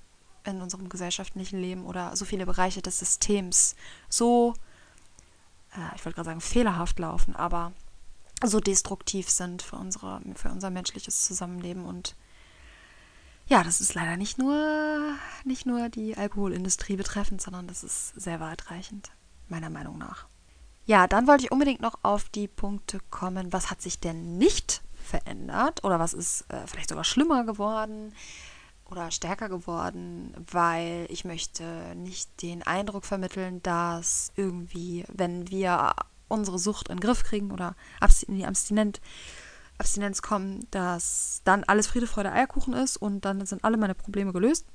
in 0.49 0.63
unserem 0.63 0.89
gesellschaftlichen 0.89 1.61
Leben 1.61 1.87
oder 1.87 2.17
so 2.17 2.25
viele 2.25 2.47
Bereiche 2.47 2.83
des 2.83 2.99
Systems 2.99 3.77
so, 4.09 4.55
äh, 5.75 5.97
ich 5.97 6.05
wollte 6.05 6.17
gerade 6.17 6.27
sagen, 6.31 6.41
fehlerhaft 6.41 6.99
laufen, 6.99 7.37
aber 7.37 7.73
so 8.45 8.61
destruktiv 8.61 9.29
sind 9.29 9.63
für, 9.63 9.77
unsere, 9.77 10.21
für 10.35 10.49
unser 10.51 10.71
menschliches 10.71 11.25
Zusammenleben 11.25 11.85
und 11.85 12.15
ja, 13.49 13.65
das 13.65 13.81
ist 13.81 13.95
leider 13.95 14.17
nicht 14.17 14.39
nur, 14.39 15.15
nicht 15.45 15.65
nur 15.65 15.89
die 15.89 16.17
Alkoholindustrie 16.17 16.97
betreffend, 16.97 17.41
sondern 17.41 17.67
das 17.67 17.83
ist 17.83 18.09
sehr 18.15 18.41
weitreichend, 18.41 19.11
meiner 19.49 19.71
Meinung 19.71 19.97
nach. 19.97 20.27
Ja, 20.85 21.07
dann 21.07 21.27
wollte 21.27 21.45
ich 21.45 21.53
unbedingt 21.53 21.81
noch 21.81 21.99
auf 22.03 22.29
die 22.29 22.49
Punkte 22.49 23.01
kommen, 23.11 23.53
was 23.53 23.71
hat 23.71 23.81
sich 23.81 24.01
denn 24.01 24.37
nicht 24.37 24.83
verändert 25.03 25.83
oder 25.85 25.99
was 25.99 26.13
ist 26.13 26.45
äh, 26.51 26.67
vielleicht 26.67 26.91
sogar 26.91 27.05
schlimmer 27.05 27.45
geworden 27.45 28.15
oder 28.91 29.11
stärker 29.11 29.49
geworden, 29.49 30.35
weil 30.51 31.07
ich 31.11 31.25
möchte 31.25 31.95
nicht 31.95 32.43
den 32.43 32.63
Eindruck 32.63 33.05
vermitteln, 33.05 33.63
dass 33.63 34.33
irgendwie, 34.37 35.05
wenn 35.13 35.49
wir 35.51 35.95
unsere 36.29 36.59
Sucht 36.59 36.89
in 36.89 36.97
den 36.97 37.01
Griff 37.01 37.25
kriegen 37.25 37.53
oder 37.53 37.75
abstinent 38.01 39.01
Abstinenz 39.79 40.23
kommen, 40.23 40.67
dass 40.73 41.41
dann 41.45 41.63
alles 41.65 41.87
Friede, 41.87 42.09
Freude, 42.09 42.33
Eierkuchen 42.33 42.75
ist 42.75 42.97
und 42.97 43.25
dann 43.25 43.47
sind 43.47 43.63
alle 43.63 43.77
meine 43.77 43.95
Probleme 43.95 44.33
gelöst. 44.33 44.67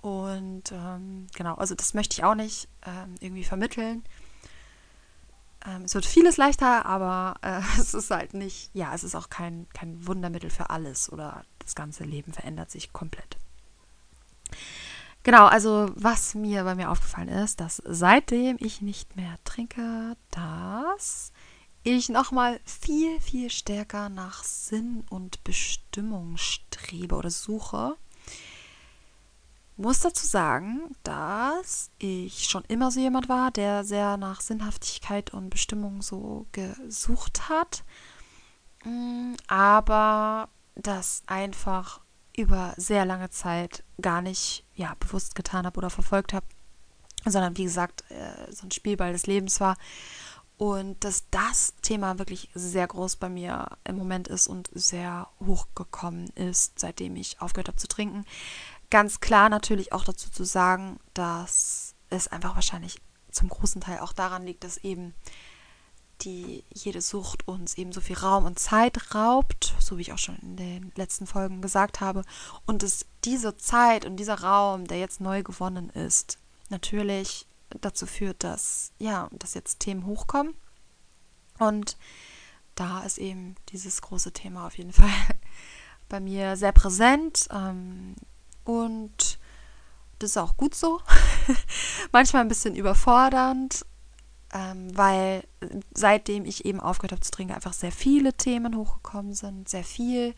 Und 0.00 0.72
ähm, 0.72 1.26
genau, 1.34 1.56
also 1.56 1.74
das 1.74 1.92
möchte 1.92 2.14
ich 2.14 2.24
auch 2.24 2.34
nicht 2.34 2.68
ähm, 2.86 3.16
irgendwie 3.20 3.44
vermitteln. 3.44 4.02
Ähm, 5.66 5.82
es 5.82 5.94
wird 5.94 6.06
vieles 6.06 6.36
leichter, 6.36 6.86
aber 6.86 7.34
äh, 7.42 7.60
es 7.80 7.94
ist 7.94 8.10
halt 8.10 8.34
nicht, 8.34 8.70
ja, 8.74 8.94
es 8.94 9.04
ist 9.04 9.14
auch 9.14 9.30
kein, 9.30 9.66
kein 9.72 10.06
Wundermittel 10.06 10.50
für 10.50 10.70
alles 10.70 11.12
oder 11.12 11.44
das 11.58 11.74
ganze 11.74 12.04
Leben 12.04 12.32
verändert 12.32 12.70
sich 12.70 12.92
komplett. 12.92 13.36
Genau, 15.22 15.46
also 15.46 15.90
was 15.96 16.34
mir 16.34 16.64
bei 16.64 16.74
mir 16.74 16.90
aufgefallen 16.90 17.28
ist, 17.28 17.60
dass 17.60 17.82
seitdem 17.84 18.56
ich 18.58 18.80
nicht 18.80 19.16
mehr 19.16 19.38
trinke, 19.44 20.16
dass 20.30 21.32
ich 21.82 22.08
nochmal 22.08 22.58
viel, 22.64 23.20
viel 23.20 23.50
stärker 23.50 24.08
nach 24.08 24.44
Sinn 24.44 25.04
und 25.10 25.44
Bestimmung 25.44 26.36
strebe 26.36 27.16
oder 27.16 27.30
suche. 27.30 27.96
Muss 29.80 30.00
dazu 30.00 30.26
sagen, 30.26 30.94
dass 31.04 31.90
ich 31.98 32.44
schon 32.44 32.64
immer 32.68 32.90
so 32.90 33.00
jemand 33.00 33.30
war, 33.30 33.50
der 33.50 33.82
sehr 33.82 34.18
nach 34.18 34.42
Sinnhaftigkeit 34.42 35.32
und 35.32 35.48
Bestimmung 35.48 36.02
so 36.02 36.46
gesucht 36.52 37.48
hat, 37.48 37.82
mm, 38.84 39.36
aber 39.48 40.50
das 40.74 41.22
einfach 41.26 42.02
über 42.36 42.74
sehr 42.76 43.06
lange 43.06 43.30
Zeit 43.30 43.82
gar 44.02 44.20
nicht 44.20 44.66
ja, 44.74 44.94
bewusst 45.00 45.34
getan 45.34 45.64
habe 45.64 45.78
oder 45.78 45.88
verfolgt 45.88 46.34
habe, 46.34 46.44
sondern 47.24 47.56
wie 47.56 47.64
gesagt, 47.64 48.04
äh, 48.10 48.52
so 48.52 48.66
ein 48.66 48.72
Spielball 48.72 49.12
des 49.12 49.26
Lebens 49.26 49.60
war 49.60 49.78
und 50.58 51.04
dass 51.04 51.24
das 51.30 51.72
Thema 51.80 52.18
wirklich 52.18 52.50
sehr 52.52 52.86
groß 52.86 53.16
bei 53.16 53.30
mir 53.30 53.78
im 53.84 53.96
Moment 53.96 54.28
ist 54.28 54.46
und 54.46 54.68
sehr 54.74 55.28
hochgekommen 55.42 56.28
ist, 56.34 56.78
seitdem 56.78 57.16
ich 57.16 57.40
aufgehört 57.40 57.68
habe 57.68 57.78
zu 57.78 57.88
trinken. 57.88 58.26
Ganz 58.90 59.20
klar 59.20 59.48
natürlich 59.48 59.92
auch 59.92 60.04
dazu 60.04 60.30
zu 60.30 60.44
sagen, 60.44 60.98
dass 61.14 61.94
es 62.10 62.28
einfach 62.28 62.56
wahrscheinlich 62.56 63.00
zum 63.30 63.48
großen 63.48 63.80
Teil 63.80 64.00
auch 64.00 64.12
daran 64.12 64.44
liegt, 64.44 64.64
dass 64.64 64.78
eben 64.78 65.14
die 66.22 66.64
jede 66.72 67.00
Sucht 67.00 67.46
uns 67.48 67.74
eben 67.74 67.92
so 67.92 68.00
viel 68.00 68.16
Raum 68.16 68.44
und 68.44 68.58
Zeit 68.58 69.14
raubt, 69.14 69.74
so 69.78 69.96
wie 69.96 70.02
ich 70.02 70.12
auch 70.12 70.18
schon 70.18 70.36
in 70.36 70.56
den 70.56 70.92
letzten 70.96 71.26
Folgen 71.26 71.62
gesagt 71.62 72.00
habe, 72.00 72.24
und 72.66 72.82
dass 72.82 73.06
diese 73.24 73.56
Zeit 73.56 74.04
und 74.04 74.16
dieser 74.16 74.40
Raum, 74.40 74.86
der 74.86 74.98
jetzt 74.98 75.20
neu 75.20 75.42
gewonnen 75.42 75.90
ist, 75.90 76.38
natürlich 76.68 77.46
dazu 77.80 78.06
führt, 78.06 78.42
dass, 78.44 78.92
ja, 78.98 79.28
dass 79.32 79.54
jetzt 79.54 79.80
Themen 79.80 80.06
hochkommen. 80.06 80.54
Und 81.58 81.96
da 82.74 83.02
ist 83.02 83.18
eben 83.18 83.54
dieses 83.68 84.02
große 84.02 84.32
Thema 84.32 84.66
auf 84.66 84.76
jeden 84.78 84.92
Fall 84.92 85.08
bei 86.08 86.20
mir 86.20 86.56
sehr 86.56 86.72
präsent. 86.72 87.48
Ähm, 87.50 88.16
und 88.78 89.38
das 90.18 90.30
ist 90.30 90.36
auch 90.36 90.56
gut 90.56 90.74
so. 90.74 91.00
Manchmal 92.12 92.42
ein 92.42 92.48
bisschen 92.48 92.74
überfordernd, 92.74 93.84
ähm, 94.52 94.96
weil 94.96 95.44
seitdem 95.94 96.44
ich 96.44 96.64
eben 96.64 96.80
aufgehört 96.80 97.12
habe 97.12 97.22
zu 97.22 97.30
trinken, 97.30 97.54
einfach 97.54 97.72
sehr 97.72 97.92
viele 97.92 98.34
Themen 98.34 98.76
hochgekommen 98.76 99.34
sind, 99.34 99.68
sehr 99.68 99.84
viel 99.84 100.34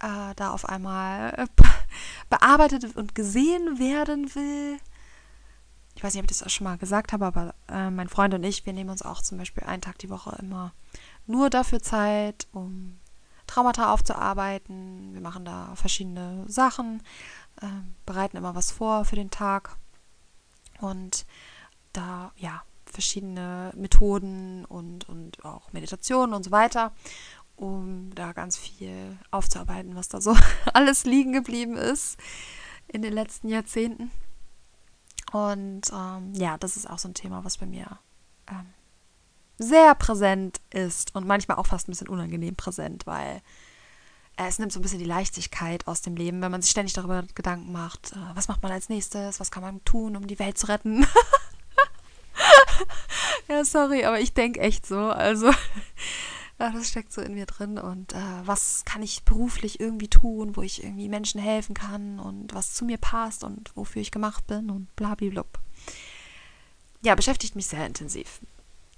äh, 0.00 0.34
da 0.36 0.50
auf 0.50 0.68
einmal 0.68 1.46
bearbeitet 2.30 2.96
und 2.96 3.14
gesehen 3.14 3.78
werden 3.78 4.34
will 4.34 4.78
ich 6.00 6.04
weiß 6.04 6.14
nicht, 6.14 6.22
ob 6.22 6.30
ich 6.30 6.38
das 6.38 6.46
auch 6.46 6.50
schon 6.50 6.64
mal 6.64 6.78
gesagt 6.78 7.12
habe, 7.12 7.26
aber 7.26 7.54
äh, 7.68 7.90
mein 7.90 8.08
Freund 8.08 8.32
und 8.32 8.42
ich, 8.42 8.64
wir 8.64 8.72
nehmen 8.72 8.88
uns 8.88 9.02
auch 9.02 9.20
zum 9.20 9.36
Beispiel 9.36 9.64
einen 9.64 9.82
Tag 9.82 9.98
die 9.98 10.08
Woche 10.08 10.34
immer 10.40 10.72
nur 11.26 11.50
dafür 11.50 11.82
Zeit, 11.82 12.46
um 12.52 12.98
Traumata 13.50 13.92
aufzuarbeiten. 13.92 15.12
Wir 15.12 15.20
machen 15.20 15.44
da 15.44 15.74
verschiedene 15.74 16.44
Sachen, 16.46 17.02
äh, 17.60 17.66
bereiten 18.06 18.36
immer 18.36 18.54
was 18.54 18.70
vor 18.70 19.04
für 19.04 19.16
den 19.16 19.30
Tag 19.30 19.76
und 20.80 21.26
da, 21.92 22.32
ja, 22.36 22.62
verschiedene 22.86 23.72
Methoden 23.76 24.64
und, 24.64 25.08
und 25.08 25.44
auch 25.44 25.72
Meditationen 25.72 26.34
und 26.34 26.44
so 26.44 26.50
weiter, 26.52 26.92
um 27.56 28.14
da 28.14 28.32
ganz 28.32 28.56
viel 28.56 29.18
aufzuarbeiten, 29.30 29.96
was 29.96 30.08
da 30.08 30.20
so 30.20 30.36
alles 30.72 31.04
liegen 31.04 31.32
geblieben 31.32 31.76
ist 31.76 32.18
in 32.86 33.02
den 33.02 33.12
letzten 33.12 33.48
Jahrzehnten. 33.48 34.12
Und 35.32 35.82
ähm, 35.92 36.34
ja, 36.34 36.56
das 36.58 36.76
ist 36.76 36.88
auch 36.88 36.98
so 36.98 37.08
ein 37.08 37.14
Thema, 37.14 37.44
was 37.44 37.58
bei 37.58 37.66
mir 37.66 37.98
ähm, 38.48 38.66
sehr 39.60 39.94
präsent 39.94 40.60
ist 40.70 41.14
und 41.14 41.26
manchmal 41.26 41.58
auch 41.58 41.66
fast 41.66 41.86
ein 41.86 41.92
bisschen 41.92 42.08
unangenehm 42.08 42.56
präsent, 42.56 43.06
weil 43.06 43.42
äh, 44.36 44.48
es 44.48 44.58
nimmt 44.58 44.72
so 44.72 44.80
ein 44.80 44.82
bisschen 44.82 44.98
die 44.98 45.04
Leichtigkeit 45.04 45.86
aus 45.86 46.00
dem 46.00 46.16
Leben, 46.16 46.40
wenn 46.40 46.50
man 46.50 46.62
sich 46.62 46.70
ständig 46.70 46.94
darüber 46.94 47.24
Gedanken 47.34 47.70
macht, 47.70 48.12
äh, 48.12 48.34
was 48.34 48.48
macht 48.48 48.62
man 48.62 48.72
als 48.72 48.88
nächstes, 48.88 49.38
was 49.38 49.50
kann 49.50 49.62
man 49.62 49.84
tun, 49.84 50.16
um 50.16 50.26
die 50.26 50.38
Welt 50.38 50.56
zu 50.56 50.68
retten. 50.68 51.06
ja, 53.48 53.62
sorry, 53.64 54.04
aber 54.04 54.18
ich 54.18 54.32
denke 54.32 54.60
echt 54.60 54.86
so. 54.86 54.98
Also, 54.98 55.52
das 56.58 56.88
steckt 56.88 57.12
so 57.12 57.20
in 57.20 57.34
mir 57.34 57.44
drin. 57.44 57.76
Und 57.76 58.14
äh, 58.14 58.40
was 58.44 58.86
kann 58.86 59.02
ich 59.02 59.24
beruflich 59.24 59.78
irgendwie 59.78 60.08
tun, 60.08 60.56
wo 60.56 60.62
ich 60.62 60.82
irgendwie 60.82 61.10
Menschen 61.10 61.40
helfen 61.40 61.74
kann 61.74 62.18
und 62.18 62.54
was 62.54 62.72
zu 62.72 62.86
mir 62.86 62.98
passt 62.98 63.44
und 63.44 63.76
wofür 63.76 64.00
ich 64.00 64.10
gemacht 64.10 64.46
bin 64.46 64.70
und 64.70 64.94
blablabla. 64.96 65.44
Ja, 67.02 67.14
beschäftigt 67.14 67.56
mich 67.56 67.66
sehr 67.66 67.86
intensiv. 67.86 68.40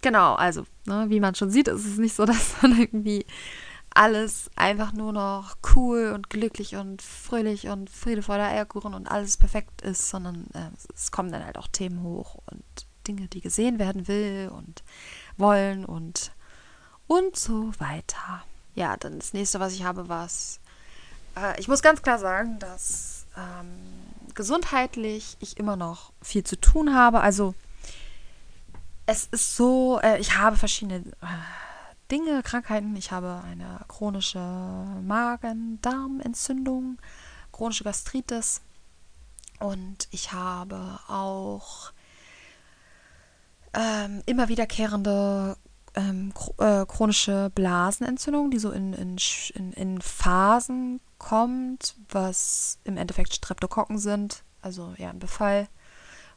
Genau, 0.03 0.35
also, 0.35 0.67
ne, 0.85 1.07
wie 1.09 1.21
man 1.21 1.35
schon 1.35 1.51
sieht, 1.51 1.69
ist 1.69 1.87
es 1.87 1.99
nicht 1.99 2.15
so, 2.15 2.25
dass 2.27 2.61
man 2.61 2.79
irgendwie 2.79 3.25
alles 3.95 4.51
einfach 4.57 4.93
nur 4.93 5.13
noch 5.13 5.57
cool 5.75 6.13
und 6.15 6.31
glücklich 6.31 6.77
und 6.77 7.03
fröhlich 7.03 7.69
und 7.69 7.91
Friede 7.91 8.23
vor 8.23 8.37
der 8.37 8.49
Eierkuchen 8.49 8.95
und 8.95 9.07
alles 9.07 9.37
perfekt 9.37 9.83
ist, 9.83 10.09
sondern 10.09 10.47
äh, 10.55 10.71
es 10.95 11.11
kommen 11.11 11.31
dann 11.31 11.45
halt 11.45 11.59
auch 11.59 11.69
Themen 11.69 12.03
hoch 12.03 12.39
und 12.51 12.65
Dinge, 13.07 13.29
die 13.29 13.41
gesehen 13.41 13.79
werden 13.79 14.09
will 14.09 14.51
und 14.53 14.83
wollen 15.37 15.85
und 15.85 16.33
und 17.07 17.37
so 17.37 17.73
weiter. 17.79 18.43
Ja, 18.75 18.97
dann 18.97 19.19
das 19.19 19.35
nächste, 19.35 19.61
was 19.61 19.75
ich 19.75 19.85
habe, 19.85 20.09
war 20.09 20.25
es. 20.25 20.61
Äh, 21.37 21.61
ich 21.61 21.69
muss 21.69 21.83
ganz 21.83 22.01
klar 22.01 22.19
sagen, 22.19 22.59
dass 22.59 23.27
ähm, 23.37 23.69
gesundheitlich 24.35 25.37
ich 25.41 25.59
immer 25.59 25.77
noch 25.77 26.13
viel 26.23 26.45
zu 26.45 26.59
tun 26.59 26.95
habe. 26.95 27.21
Also 27.21 27.55
es 29.07 29.27
ist 29.27 29.57
so, 29.57 30.01
äh, 30.03 30.19
ich 30.19 30.37
habe 30.37 30.57
verschiedene 30.57 31.05
äh, 31.21 31.27
Dinge, 32.11 32.43
Krankheiten. 32.43 32.97
Ich 32.97 33.11
habe 33.11 33.43
eine 33.45 33.81
chronische 33.89 34.39
Magen-Darm-Entzündung, 34.39 36.99
chronische 37.53 37.85
Gastritis 37.85 38.61
und 39.61 40.09
ich 40.11 40.33
habe 40.33 40.99
auch 41.09 41.93
ähm, 43.75 44.23
immer 44.27 44.49
wiederkehrende 44.49 45.57
ähm, 45.95 46.33
äh, 46.59 46.87
chronische 46.87 47.51
Blasenentzündung, 47.55 48.51
die 48.51 48.59
so 48.59 48.71
in, 48.71 48.93
in, 48.93 49.17
in, 49.55 49.73
in 49.73 50.01
Phasen 50.01 51.01
kommt, 51.19 51.97
was 52.09 52.79
im 52.85 52.97
Endeffekt 52.97 53.35
Streptokokken 53.35 53.99
sind, 53.99 54.43
also 54.61 54.95
ja 54.99 55.11
ein 55.11 55.19
Befall 55.19 55.69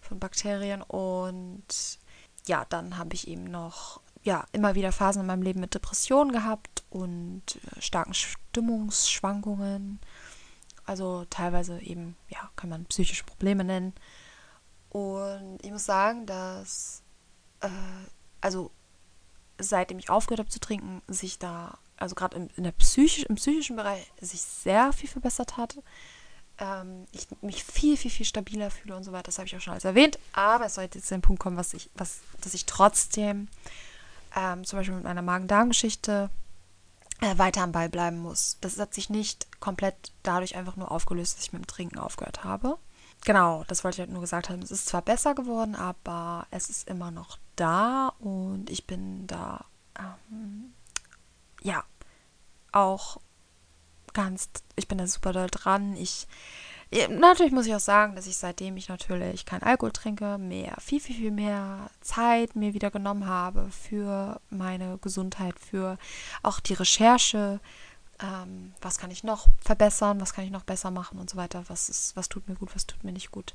von 0.02 0.20
Bakterien. 0.20 0.82
Und 0.82 2.00
ja, 2.48 2.66
dann 2.70 2.98
habe 2.98 3.14
ich 3.14 3.28
eben 3.28 3.46
noch 3.46 4.02
ja 4.24 4.46
immer 4.52 4.76
wieder 4.76 4.92
Phasen 4.92 5.22
in 5.22 5.28
meinem 5.28 5.44
Leben 5.44 5.60
mit 5.60 5.76
Depressionen 5.76 6.32
gehabt 6.32 6.84
und 6.90 7.44
äh, 7.56 7.82
starken 7.82 8.14
Stimmungsschwankungen. 8.14 10.00
Also 10.86 11.26
teilweise 11.30 11.80
eben, 11.82 12.16
ja, 12.30 12.50
kann 12.56 12.70
man 12.70 12.86
psychische 12.86 13.24
Probleme 13.24 13.64
nennen. 13.64 13.94
Und 14.90 15.60
ich 15.62 15.72
muss 15.72 15.86
sagen, 15.86 16.26
dass 16.26 17.04
äh, 17.62 17.70
also 18.42 18.72
seitdem 19.58 20.00
ich 20.00 20.10
aufgehört 20.10 20.40
habe 20.40 20.50
zu 20.50 20.60
trinken, 20.60 21.02
sich 21.08 21.40
da, 21.40 21.78
also 21.98 22.16
gerade 22.16 22.38
im, 22.38 22.74
Psychisch, 22.74 23.24
im 23.24 23.36
psychischen 23.36 23.76
Bereich, 23.76 24.12
sich 24.22 24.42
sehr 24.42 24.94
viel 24.94 25.10
verbessert 25.10 25.58
hat. 25.58 25.78
Ähm, 26.60 27.06
ich 27.12 27.28
mich 27.42 27.64
viel, 27.64 27.98
viel, 27.98 28.12
viel 28.12 28.26
stabiler 28.26 28.72
fühle 28.72 28.96
und 28.96 29.04
so 29.04 29.12
weiter. 29.12 29.24
Das 29.24 29.38
habe 29.38 29.48
ich 29.48 29.56
auch 29.56 29.62
schon 29.62 29.72
alles 29.72 29.86
erwähnt. 29.86 30.20
Aber 30.34 30.66
es 30.66 30.76
sollte 30.76 30.98
jetzt 30.98 31.08
zu 31.08 31.16
dem 31.16 31.22
Punkt 31.22 31.42
kommen, 31.42 31.58
was 31.58 31.74
ich, 31.74 31.90
was, 31.96 32.20
dass 32.42 32.54
ich 32.54 32.66
trotzdem 32.66 33.48
ähm, 34.36 34.64
zum 34.64 34.80
Beispiel 34.80 34.96
mit 34.96 35.04
meiner 35.04 35.22
Magen-Darm-Geschichte 35.22 36.30
äh, 37.22 37.38
weiter 37.38 37.62
am 37.62 37.72
Ball 37.72 37.90
bleiben 37.90 38.20
muss. 38.20 38.58
Das 38.62 38.78
hat 38.80 38.94
sich 38.94 39.10
nicht 39.10 39.48
komplett 39.60 39.96
dadurch 40.24 40.56
einfach 40.56 40.76
nur 40.76 40.92
aufgelöst, 40.92 41.38
dass 41.38 41.46
ich 41.46 41.54
mit 41.54 41.64
dem 41.64 41.68
Trinken 41.68 42.00
aufgehört 42.00 42.44
habe. 42.44 42.78
Genau, 43.24 43.64
das 43.68 43.84
wollte 43.84 43.96
ich 43.96 44.00
halt 44.02 44.12
nur 44.12 44.22
gesagt 44.22 44.50
haben. 44.50 44.62
Es 44.62 44.72
ist 44.72 44.88
zwar 44.88 45.02
besser 45.02 45.34
geworden, 45.34 45.76
aber 45.76 46.46
es 46.52 46.70
ist 46.70 46.88
immer 46.88 47.12
noch 47.12 47.38
da 47.56 48.10
und 48.20 48.70
ich 48.70 48.86
bin 48.86 49.26
da, 49.28 49.66
ähm, 49.98 50.74
ja, 51.64 51.84
auch 52.72 53.20
ganz, 54.16 54.50
ich 54.76 54.88
bin 54.88 54.98
da 54.98 55.06
super 55.06 55.32
doll 55.32 55.50
dran. 55.52 55.96
Ich, 55.96 56.28
natürlich 57.10 57.52
muss 57.52 57.68
ich 57.68 57.76
auch 57.76 57.80
sagen, 57.80 58.16
dass 58.16 58.26
ich 58.26 58.38
seitdem 58.38 58.78
ich 58.78 58.90
natürlich 58.90 59.46
kein 59.46 59.62
Alkohol 59.62 59.92
trinke, 59.92 60.40
mehr, 60.40 60.76
viel, 60.80 61.00
viel, 61.00 61.16
viel 61.16 61.32
mehr 61.32 61.92
Zeit 62.02 62.56
mir 62.56 62.74
wieder 62.74 62.90
genommen 62.90 63.28
habe 63.28 63.70
für 63.70 64.42
meine 64.50 64.98
Gesundheit, 64.98 65.60
für 65.60 66.00
auch 66.42 66.60
die 66.60 66.74
Recherche, 66.74 67.60
ähm, 68.22 68.74
was 68.82 68.98
kann 68.98 69.12
ich 69.12 69.24
noch 69.24 69.48
verbessern, 69.60 70.22
was 70.22 70.34
kann 70.34 70.46
ich 70.46 70.52
noch 70.52 70.64
besser 70.64 70.90
machen 70.90 71.20
und 71.20 71.30
so 71.30 71.38
weiter, 71.38 71.64
was 71.68 71.90
ist, 71.90 72.16
was 72.16 72.30
tut 72.30 72.48
mir 72.48 72.56
gut, 72.56 72.74
was 72.74 72.88
tut 72.88 73.04
mir 73.04 73.12
nicht 73.12 73.32
gut, 73.32 73.54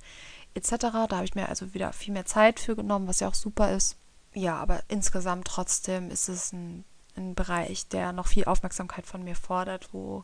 etc. 0.54 0.76
Da 1.08 1.16
habe 1.16 1.24
ich 1.24 1.34
mir 1.34 1.48
also 1.48 1.72
wieder 1.72 1.92
viel 1.92 2.12
mehr 2.12 2.26
Zeit 2.26 2.60
für 2.60 2.76
genommen, 2.76 3.08
was 3.08 3.20
ja 3.20 3.28
auch 3.28 3.34
super 3.34 3.72
ist. 3.72 3.96
Ja, 4.34 4.56
aber 4.58 4.82
insgesamt 4.88 5.46
trotzdem 5.46 6.10
ist 6.10 6.28
es 6.28 6.52
ein, 6.52 6.84
ein 7.16 7.34
Bereich, 7.34 7.88
der 7.88 8.12
noch 8.12 8.28
viel 8.28 8.44
Aufmerksamkeit 8.44 9.06
von 9.06 9.24
mir 9.24 9.34
fordert, 9.34 9.88
wo 9.92 10.22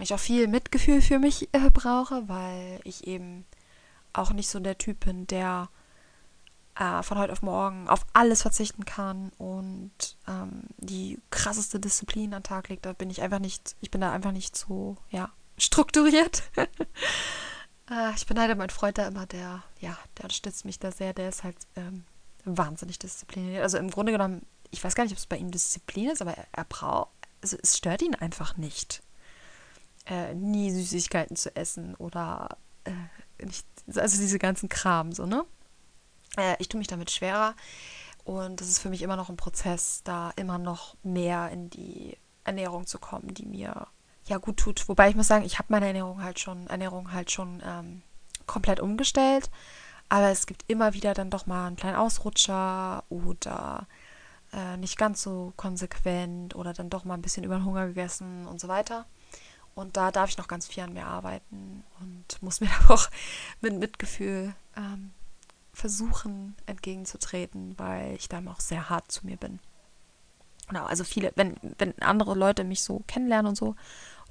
ich 0.00 0.12
auch 0.14 0.20
viel 0.20 0.48
Mitgefühl 0.48 1.00
für 1.00 1.18
mich 1.18 1.48
äh, 1.52 1.70
brauche, 1.70 2.28
weil 2.28 2.80
ich 2.84 3.06
eben 3.06 3.44
auch 4.12 4.32
nicht 4.32 4.48
so 4.48 4.60
der 4.60 4.78
Typ 4.78 5.04
bin, 5.04 5.26
der 5.26 5.68
äh, 6.76 7.02
von 7.02 7.18
heute 7.18 7.32
auf 7.32 7.42
morgen 7.42 7.88
auf 7.88 8.04
alles 8.12 8.42
verzichten 8.42 8.84
kann 8.84 9.30
und 9.38 9.92
ähm, 10.26 10.64
die 10.78 11.20
krasseste 11.30 11.78
Disziplin 11.78 12.34
an 12.34 12.42
Tag 12.42 12.68
legt. 12.68 12.84
Da 12.86 12.92
bin 12.92 13.10
ich 13.10 13.22
einfach 13.22 13.38
nicht, 13.38 13.76
ich 13.80 13.90
bin 13.90 14.00
da 14.00 14.12
einfach 14.12 14.32
nicht 14.32 14.56
so, 14.56 14.96
ja, 15.10 15.30
strukturiert. 15.56 16.42
äh, 17.90 18.14
ich 18.16 18.26
beneide 18.26 18.56
meinen 18.56 18.70
Freund 18.70 18.98
da 18.98 19.06
immer, 19.06 19.26
der, 19.26 19.62
ja, 19.80 19.96
der 20.18 20.24
unterstützt 20.24 20.64
mich 20.64 20.78
da 20.78 20.90
sehr, 20.90 21.12
der 21.12 21.28
ist 21.28 21.44
halt 21.44 21.56
ähm, 21.76 22.04
wahnsinnig 22.44 22.98
diszipliniert. 22.98 23.62
Also 23.62 23.78
im 23.78 23.90
Grunde 23.90 24.12
genommen, 24.12 24.44
ich 24.70 24.82
weiß 24.82 24.96
gar 24.96 25.04
nicht, 25.04 25.12
ob 25.12 25.18
es 25.18 25.26
bei 25.26 25.36
ihm 25.36 25.52
Disziplin 25.52 26.10
ist, 26.10 26.22
aber 26.22 26.32
er, 26.32 26.46
er 26.50 26.64
braucht, 26.64 27.10
also 27.40 27.56
es 27.62 27.78
stört 27.78 28.02
ihn 28.02 28.16
einfach 28.16 28.56
nicht, 28.56 29.03
äh, 30.06 30.34
nie 30.34 30.70
Süßigkeiten 30.70 31.36
zu 31.36 31.54
essen 31.56 31.94
oder 31.96 32.56
äh, 32.84 33.44
nicht, 33.44 33.66
also 33.94 34.18
diese 34.18 34.38
ganzen 34.38 34.68
Kram, 34.68 35.12
so, 35.12 35.26
ne? 35.26 35.44
Äh, 36.36 36.56
ich 36.58 36.68
tue 36.68 36.78
mich 36.78 36.88
damit 36.88 37.10
schwerer 37.10 37.54
und 38.24 38.60
das 38.60 38.68
ist 38.68 38.78
für 38.78 38.90
mich 38.90 39.02
immer 39.02 39.16
noch 39.16 39.28
ein 39.28 39.36
Prozess, 39.36 40.02
da 40.04 40.30
immer 40.36 40.58
noch 40.58 40.96
mehr 41.02 41.50
in 41.50 41.70
die 41.70 42.16
Ernährung 42.44 42.86
zu 42.86 42.98
kommen, 42.98 43.34
die 43.34 43.46
mir 43.46 43.86
ja 44.26 44.38
gut 44.38 44.56
tut. 44.58 44.88
Wobei 44.88 45.10
ich 45.10 45.16
muss 45.16 45.28
sagen, 45.28 45.44
ich 45.44 45.58
habe 45.58 45.68
meine 45.70 45.86
Ernährung 45.86 46.22
halt 46.22 46.38
schon, 46.40 46.66
Ernährung 46.68 47.12
halt 47.12 47.30
schon 47.30 47.62
ähm, 47.64 48.02
komplett 48.46 48.80
umgestellt. 48.80 49.50
Aber 50.08 50.28
es 50.28 50.46
gibt 50.46 50.64
immer 50.68 50.94
wieder 50.94 51.14
dann 51.14 51.30
doch 51.30 51.46
mal 51.46 51.66
einen 51.66 51.76
kleinen 51.76 51.96
Ausrutscher 51.96 53.04
oder 53.08 53.86
äh, 54.52 54.76
nicht 54.76 54.96
ganz 54.98 55.22
so 55.22 55.52
konsequent 55.56 56.54
oder 56.54 56.72
dann 56.72 56.90
doch 56.90 57.04
mal 57.04 57.14
ein 57.14 57.22
bisschen 57.22 57.44
über 57.44 57.56
den 57.56 57.64
Hunger 57.64 57.86
gegessen 57.86 58.46
und 58.46 58.60
so 58.60 58.68
weiter. 58.68 59.06
Und 59.74 59.96
da 59.96 60.10
darf 60.10 60.30
ich 60.30 60.38
noch 60.38 60.48
ganz 60.48 60.66
viel 60.66 60.82
an 60.84 60.92
mir 60.92 61.06
arbeiten 61.06 61.84
und 62.00 62.42
muss 62.42 62.60
mir 62.60 62.70
auch 62.88 63.08
mit 63.60 63.74
Mitgefühl 63.74 64.54
ähm, 64.76 65.12
versuchen 65.72 66.54
entgegenzutreten, 66.66 67.74
weil 67.78 68.14
ich 68.14 68.28
da 68.28 68.42
auch 68.46 68.60
sehr 68.60 68.88
hart 68.88 69.10
zu 69.10 69.26
mir 69.26 69.36
bin. 69.36 69.58
Genau, 70.68 70.84
also 70.86 71.04
viele, 71.04 71.32
wenn, 71.36 71.56
wenn 71.78 72.00
andere 72.00 72.34
Leute 72.34 72.64
mich 72.64 72.82
so 72.82 73.02
kennenlernen 73.06 73.50
und 73.50 73.56
so 73.56 73.66
und 73.66 73.76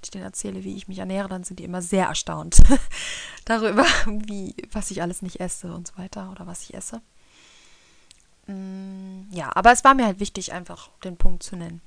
ich 0.03 0.11
denen 0.11 0.23
erzähle, 0.23 0.63
wie 0.63 0.75
ich 0.75 0.87
mich 0.87 0.99
ernähre, 0.99 1.29
dann 1.29 1.43
sind 1.43 1.59
die 1.59 1.63
immer 1.63 1.81
sehr 1.81 2.07
erstaunt 2.07 2.63
darüber, 3.45 3.85
wie, 4.05 4.55
was 4.71 4.91
ich 4.91 5.01
alles 5.01 5.21
nicht 5.21 5.39
esse 5.39 5.73
und 5.73 5.87
so 5.87 5.97
weiter 5.97 6.31
oder 6.31 6.47
was 6.47 6.63
ich 6.63 6.73
esse. 6.73 7.01
Mm, 8.47 9.31
ja, 9.31 9.51
aber 9.55 9.71
es 9.71 9.83
war 9.83 9.93
mir 9.93 10.05
halt 10.05 10.19
wichtig, 10.19 10.53
einfach 10.53 10.89
den 11.03 11.17
Punkt 11.17 11.43
zu 11.43 11.55
nennen, 11.55 11.81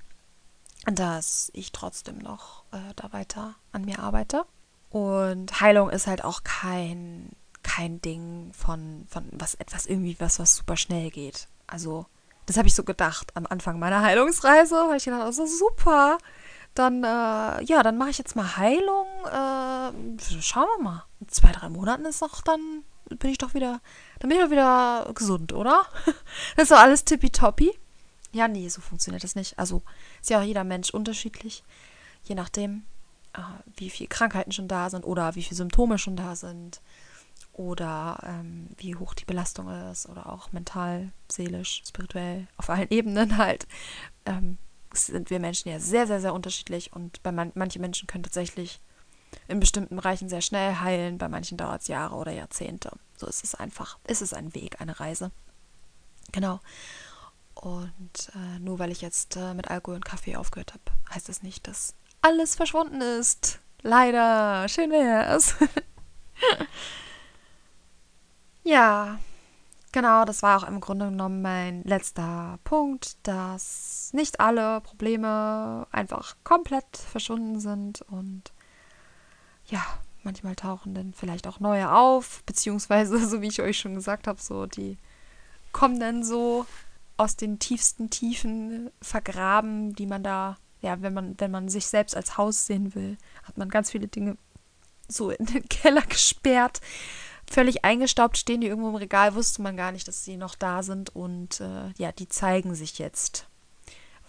dass 0.95 1.51
ich 1.53 1.73
trotzdem 1.73 2.19
noch 2.19 2.65
äh, 2.73 2.95
da 2.95 3.13
weiter 3.13 3.55
an 3.73 3.85
mir 3.85 3.99
arbeite. 3.99 4.45
Und 4.91 5.61
Heilung 5.61 5.91
ist 5.91 6.07
halt 6.07 6.25
auch 6.25 6.45
kein 6.45 7.31
kein 7.67 8.01
Ding 8.01 8.53
von, 8.57 9.07
von 9.11 9.29
was 9.33 9.55
etwas 9.55 9.87
irgendwie 9.87 10.17
was, 10.21 10.39
was 10.39 10.57
super 10.57 10.77
schnell 10.77 11.11
geht. 11.11 11.49
Also, 11.67 12.07
das 12.47 12.57
habe 12.57 12.69
ich 12.69 12.75
so 12.75 12.85
gedacht 12.85 13.33
am 13.35 13.47
Anfang 13.47 13.79
meiner 13.79 14.03
Heilungsreise. 14.03 14.77
Habe 14.77 14.97
ich 14.97 15.05
gedacht, 15.05 15.23
also 15.23 15.47
super. 15.47 16.19
Dann, 16.75 17.03
äh, 17.03 17.65
ja, 17.65 17.83
dann 17.83 17.99
mache 17.99 18.11
ich 18.11 18.19
jetzt 18.19 18.37
mal 18.37 18.57
Heilung. 18.57 19.07
Äh, 19.27 20.41
schauen 20.41 20.69
wir 20.77 20.83
mal. 20.83 21.05
In 21.21 21.29
zwei, 21.29 21.51
drei 21.51 21.69
Monaten 21.69 22.05
ist 22.05 22.23
doch 22.23 22.41
dann, 22.43 22.85
bin 23.09 23.31
ich 23.31 23.39
doch 23.39 23.55
wieder, 23.55 23.81
dann 24.21 24.29
bin 24.29 24.39
ich 24.39 24.45
doch 24.45 24.51
wieder 24.51 25.11
gesund, 25.15 25.53
oder? 25.53 25.87
das 26.57 26.65
ist 26.65 26.71
doch 26.71 26.79
alles 26.79 27.05
tippitoppi. 27.05 27.77
Ja, 28.37 28.49
nee, 28.49 28.69
so 28.69 28.83
funktioniert 28.83 29.25
das 29.25 29.35
nicht. 29.35 29.59
Also 29.59 29.83
ist 30.21 30.29
ja 30.29 30.41
auch 30.41 30.45
jeder 30.45 30.63
Mensch 30.63 30.91
unterschiedlich. 30.91 31.65
Je 32.23 32.35
nachdem, 32.35 32.85
äh, 33.33 33.41
wie 33.77 33.89
viele 33.89 34.09
Krankheiten 34.09 34.53
schon 34.53 34.69
da 34.69 34.91
sind 34.91 35.07
oder 35.07 35.35
wie 35.37 35.43
viele 35.43 35.57
Symptome 35.57 35.97
schon 35.97 36.17
da 36.17 36.37
sind 36.37 36.83
oder 37.55 38.19
ähm, 38.25 38.69
wie 38.77 38.95
hoch 38.95 39.15
die 39.15 39.25
Belastung 39.25 39.71
ist 39.91 40.07
oder 40.07 40.31
auch 40.31 40.53
mental, 40.53 41.13
seelisch, 41.33 41.83
spirituell, 41.89 42.47
auf 42.59 42.69
allen 42.69 42.91
Ebenen 42.91 43.39
halt, 43.39 43.67
ähm, 44.27 44.59
sind 44.93 45.31
wir 45.31 45.41
Menschen 45.41 45.71
ja 45.71 45.81
sehr, 45.81 46.07
sehr, 46.07 46.21
sehr 46.21 46.35
unterschiedlich 46.35 46.93
und 46.93 47.23
bei 47.23 47.33
man 47.33 47.53
manchen 47.55 47.81
Menschen 47.81 48.07
können 48.07 48.25
tatsächlich 48.25 48.81
in 49.49 49.61
bestimmten 49.61 49.97
Bereichen 49.97 50.29
sehr 50.29 50.43
schnell 50.43 50.77
heilen, 50.77 51.17
bei 51.17 51.29
manchen 51.29 51.57
dauert 51.57 51.81
es 51.83 51.89
Jahre 51.89 52.17
oder 52.17 52.33
Jahrzehnte. 52.33 52.93
So 53.17 53.27
ist 53.27 53.45
es 53.45 53.55
einfach. 53.55 53.99
Ist 54.07 54.21
es 54.21 54.35
ein 54.35 54.55
Weg, 54.55 54.81
eine 54.83 55.01
Reise. 55.01 55.31
Genau. 56.33 56.61
Und 57.57 58.31
äh, 58.35 58.59
nur 58.61 58.79
weil 58.79 58.93
ich 58.93 59.01
jetzt 59.01 59.37
äh, 59.37 59.55
mit 59.55 59.71
Alkohol 59.71 59.97
und 59.97 60.05
Kaffee 60.05 60.37
aufgehört 60.37 60.73
habe, 60.73 60.85
heißt 61.13 61.29
das 61.29 61.43
nicht, 61.43 61.67
dass 61.67 61.95
alles 62.23 62.55
verschwunden 62.55 63.01
ist. 63.01 63.61
Leider. 63.83 64.69
Schön 64.69 64.91
wär's. 64.91 65.57
Ja, 68.67 69.21
genau, 69.93 70.25
das 70.25 70.43
war 70.43 70.59
auch 70.59 70.67
im 70.67 70.81
Grunde 70.81 71.07
genommen 71.07 71.41
mein 71.41 71.85
letzter 71.85 72.59
Punkt, 72.65 73.17
dass 73.23 74.11
nicht 74.13 74.41
alle 74.41 74.81
Probleme 74.81 75.87
einfach 75.93 76.35
komplett 76.43 76.97
verschwunden 76.97 77.61
sind 77.61 78.03
und 78.11 78.53
ja, 79.67 79.87
manchmal 80.25 80.57
tauchen 80.57 80.95
dann 80.95 81.15
vielleicht 81.15 81.47
auch 81.47 81.61
neue 81.61 81.93
auf, 81.93 82.43
beziehungsweise, 82.45 83.19
so 83.29 83.41
wie 83.41 83.47
ich 83.47 83.63
euch 83.63 83.79
schon 83.79 83.95
gesagt 83.95 84.27
habe, 84.27 84.43
so 84.43 84.67
die 84.67 84.99
kommen 85.71 86.01
dann 86.01 86.25
so 86.25 86.67
aus 87.17 87.37
den 87.37 87.59
tiefsten 87.59 88.11
Tiefen 88.11 88.91
vergraben, 89.01 89.95
die 89.95 90.07
man 90.07 90.23
da, 90.23 90.59
ja, 90.81 91.01
wenn 91.03 91.15
man, 91.15 91.35
wenn 91.39 91.51
man 91.51 91.69
sich 91.69 91.87
selbst 91.87 92.17
als 92.17 92.37
Haus 92.37 92.67
sehen 92.67 92.95
will, 92.95 93.17
hat 93.45 93.57
man 93.59 93.69
ganz 93.69 93.91
viele 93.91 94.09
Dinge 94.09 94.37
so 95.09 95.31
in 95.31 95.47
den 95.47 95.69
Keller 95.69 96.03
gesperrt, 96.03 96.81
völlig 97.49 97.85
eingestaubt 97.85 98.37
stehen 98.37 98.61
die 98.61 98.67
irgendwo 98.67 98.89
im 98.89 98.97
Regal, 98.97 99.35
wusste 99.35 99.63
man 99.63 99.77
gar 99.77 99.93
nicht, 99.93 100.09
dass 100.09 100.25
sie 100.25 100.37
noch 100.37 100.55
da 100.55 100.83
sind 100.83 101.15
und 101.15 101.61
äh, 101.61 101.91
ja, 101.97 102.13
die 102.13 102.29
zeigen 102.29 102.75
sich 102.75 102.99
jetzt, 102.99 103.47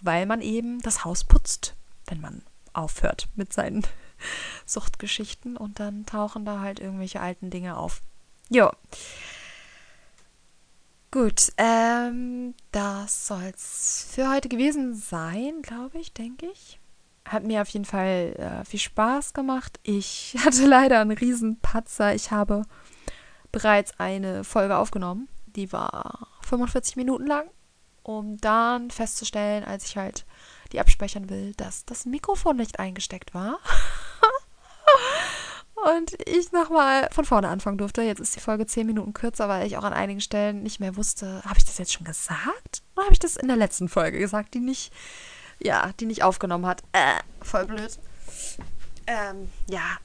weil 0.00 0.26
man 0.26 0.40
eben 0.40 0.80
das 0.80 1.04
Haus 1.04 1.24
putzt, 1.24 1.74
wenn 2.06 2.20
man 2.20 2.42
aufhört 2.72 3.28
mit 3.34 3.52
seinen 3.52 3.84
Suchtgeschichten 4.66 5.56
und 5.56 5.80
dann 5.80 6.06
tauchen 6.06 6.44
da 6.44 6.60
halt 6.60 6.80
irgendwelche 6.80 7.20
alten 7.20 7.50
Dinge 7.50 7.76
auf. 7.76 8.00
Jo. 8.48 8.70
Gut, 11.10 11.52
ähm, 11.56 12.54
das 12.70 13.26
soll's 13.26 14.06
für 14.10 14.28
heute 14.28 14.50
gewesen 14.50 14.94
sein, 14.94 15.62
glaube 15.62 15.98
ich, 15.98 16.12
denke 16.12 16.46
ich. 16.46 16.78
Hat 17.24 17.44
mir 17.44 17.62
auf 17.62 17.68
jeden 17.70 17.86
Fall 17.86 18.34
äh, 18.36 18.64
viel 18.66 18.80
Spaß 18.80 19.32
gemacht. 19.32 19.80
Ich 19.84 20.36
hatte 20.44 20.66
leider 20.66 21.00
einen 21.00 21.16
riesen 21.16 21.58
Patzer. 21.60 22.14
Ich 22.14 22.30
habe 22.30 22.64
bereits 23.52 23.98
eine 23.98 24.44
Folge 24.44 24.76
aufgenommen. 24.76 25.28
Die 25.46 25.72
war 25.72 26.28
45 26.42 26.96
Minuten 26.96 27.26
lang, 27.26 27.48
um 28.02 28.36
dann 28.36 28.90
festzustellen, 28.90 29.64
als 29.64 29.86
ich 29.86 29.96
halt 29.96 30.26
die 30.72 30.80
abspeichern 30.80 31.30
will, 31.30 31.54
dass 31.54 31.86
das 31.86 32.04
Mikrofon 32.04 32.56
nicht 32.56 32.78
eingesteckt 32.78 33.32
war. 33.32 33.58
Und 35.84 36.16
ich 36.26 36.52
nochmal 36.52 37.08
von 37.12 37.24
vorne 37.24 37.48
anfangen 37.48 37.78
durfte. 37.78 38.02
Jetzt 38.02 38.20
ist 38.20 38.34
die 38.34 38.40
Folge 38.40 38.66
10 38.66 38.86
Minuten 38.86 39.12
kürzer, 39.12 39.48
weil 39.48 39.66
ich 39.66 39.76
auch 39.76 39.84
an 39.84 39.92
einigen 39.92 40.20
Stellen 40.20 40.62
nicht 40.62 40.80
mehr 40.80 40.96
wusste, 40.96 41.42
habe 41.44 41.58
ich 41.58 41.64
das 41.64 41.78
jetzt 41.78 41.92
schon 41.92 42.06
gesagt? 42.06 42.82
Oder 42.96 43.04
habe 43.04 43.12
ich 43.12 43.20
das 43.20 43.36
in 43.36 43.48
der 43.48 43.56
letzten 43.56 43.88
Folge 43.88 44.18
gesagt, 44.18 44.54
die 44.54 44.60
nicht, 44.60 44.92
ja, 45.60 45.92
die 46.00 46.06
nicht 46.06 46.22
aufgenommen 46.22 46.66
hat? 46.66 46.82
Äh, 46.92 47.20
voll 47.42 47.66
blöd. 47.66 47.98
Ähm, 49.06 49.48
ja, 49.68 49.98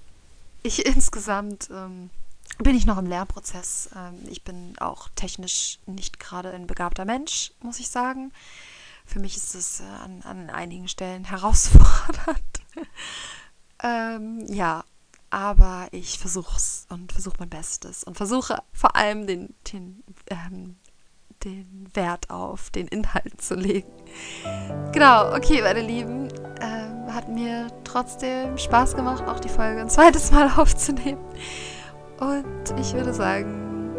ich 0.62 0.86
insgesamt 0.86 1.70
ähm, 1.72 2.10
bin 2.60 2.76
ich 2.76 2.86
noch 2.86 2.98
im 2.98 3.08
Lernprozess. 3.08 3.90
Ähm, 3.96 4.20
ich 4.30 4.44
bin 4.44 4.76
auch 4.80 5.10
technisch 5.16 5.80
nicht 5.86 6.20
gerade 6.20 6.52
ein 6.52 6.68
begabter 6.68 7.06
Mensch, 7.06 7.52
muss 7.62 7.80
ich 7.80 7.90
sagen. 7.90 8.32
Für 9.06 9.20
mich 9.20 9.36
ist 9.36 9.56
es 9.56 9.82
äh, 9.82 9.84
an, 9.84 10.22
an 10.24 10.50
einigen 10.50 10.88
Stellen 10.88 11.26
herausfordernd. 11.30 12.62
ähm, 13.84 14.46
ja, 14.48 14.84
aber 15.34 15.88
ich 15.92 16.20
versuche 16.20 16.56
es 16.56 16.86
und 16.90 17.12
versuche 17.12 17.38
mein 17.40 17.50
Bestes 17.50 18.04
und 18.04 18.16
versuche 18.16 18.60
vor 18.72 18.96
allem 18.96 19.26
den, 19.26 19.56
den, 19.74 20.04
ähm, 20.28 20.76
den 21.44 21.90
Wert 21.96 22.30
auf 22.30 22.70
den 22.70 22.88
Inhalt 22.88 23.42
zu 23.42 23.56
legen. 23.56 23.92
Genau, 24.92 25.34
okay, 25.36 25.64
meine 25.64 25.82
Lieben. 25.82 26.30
Ähm, 26.62 27.12
hat 27.12 27.30
mir 27.30 27.68
trotzdem 27.84 28.58
Spaß 28.58 28.96
gemacht, 28.96 29.24
auch 29.28 29.40
die 29.40 29.50
Folge 29.50 29.82
ein 29.82 29.90
zweites 29.90 30.32
Mal 30.32 30.52
aufzunehmen. 30.58 31.24
Und 32.20 32.80
ich 32.80 32.94
würde 32.94 33.14
sagen, 33.14 33.92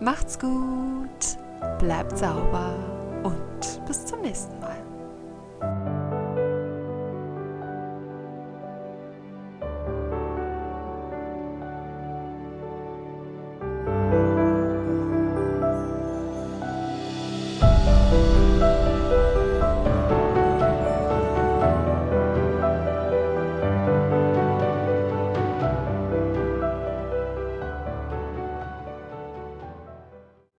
macht's 0.00 0.36
gut, 0.38 1.38
bleibt 1.78 2.18
sauber 2.18 2.74
und 3.22 3.86
bis 3.86 4.04
zum 4.04 4.20
nächsten 4.22 4.58
Mal. 4.58 4.79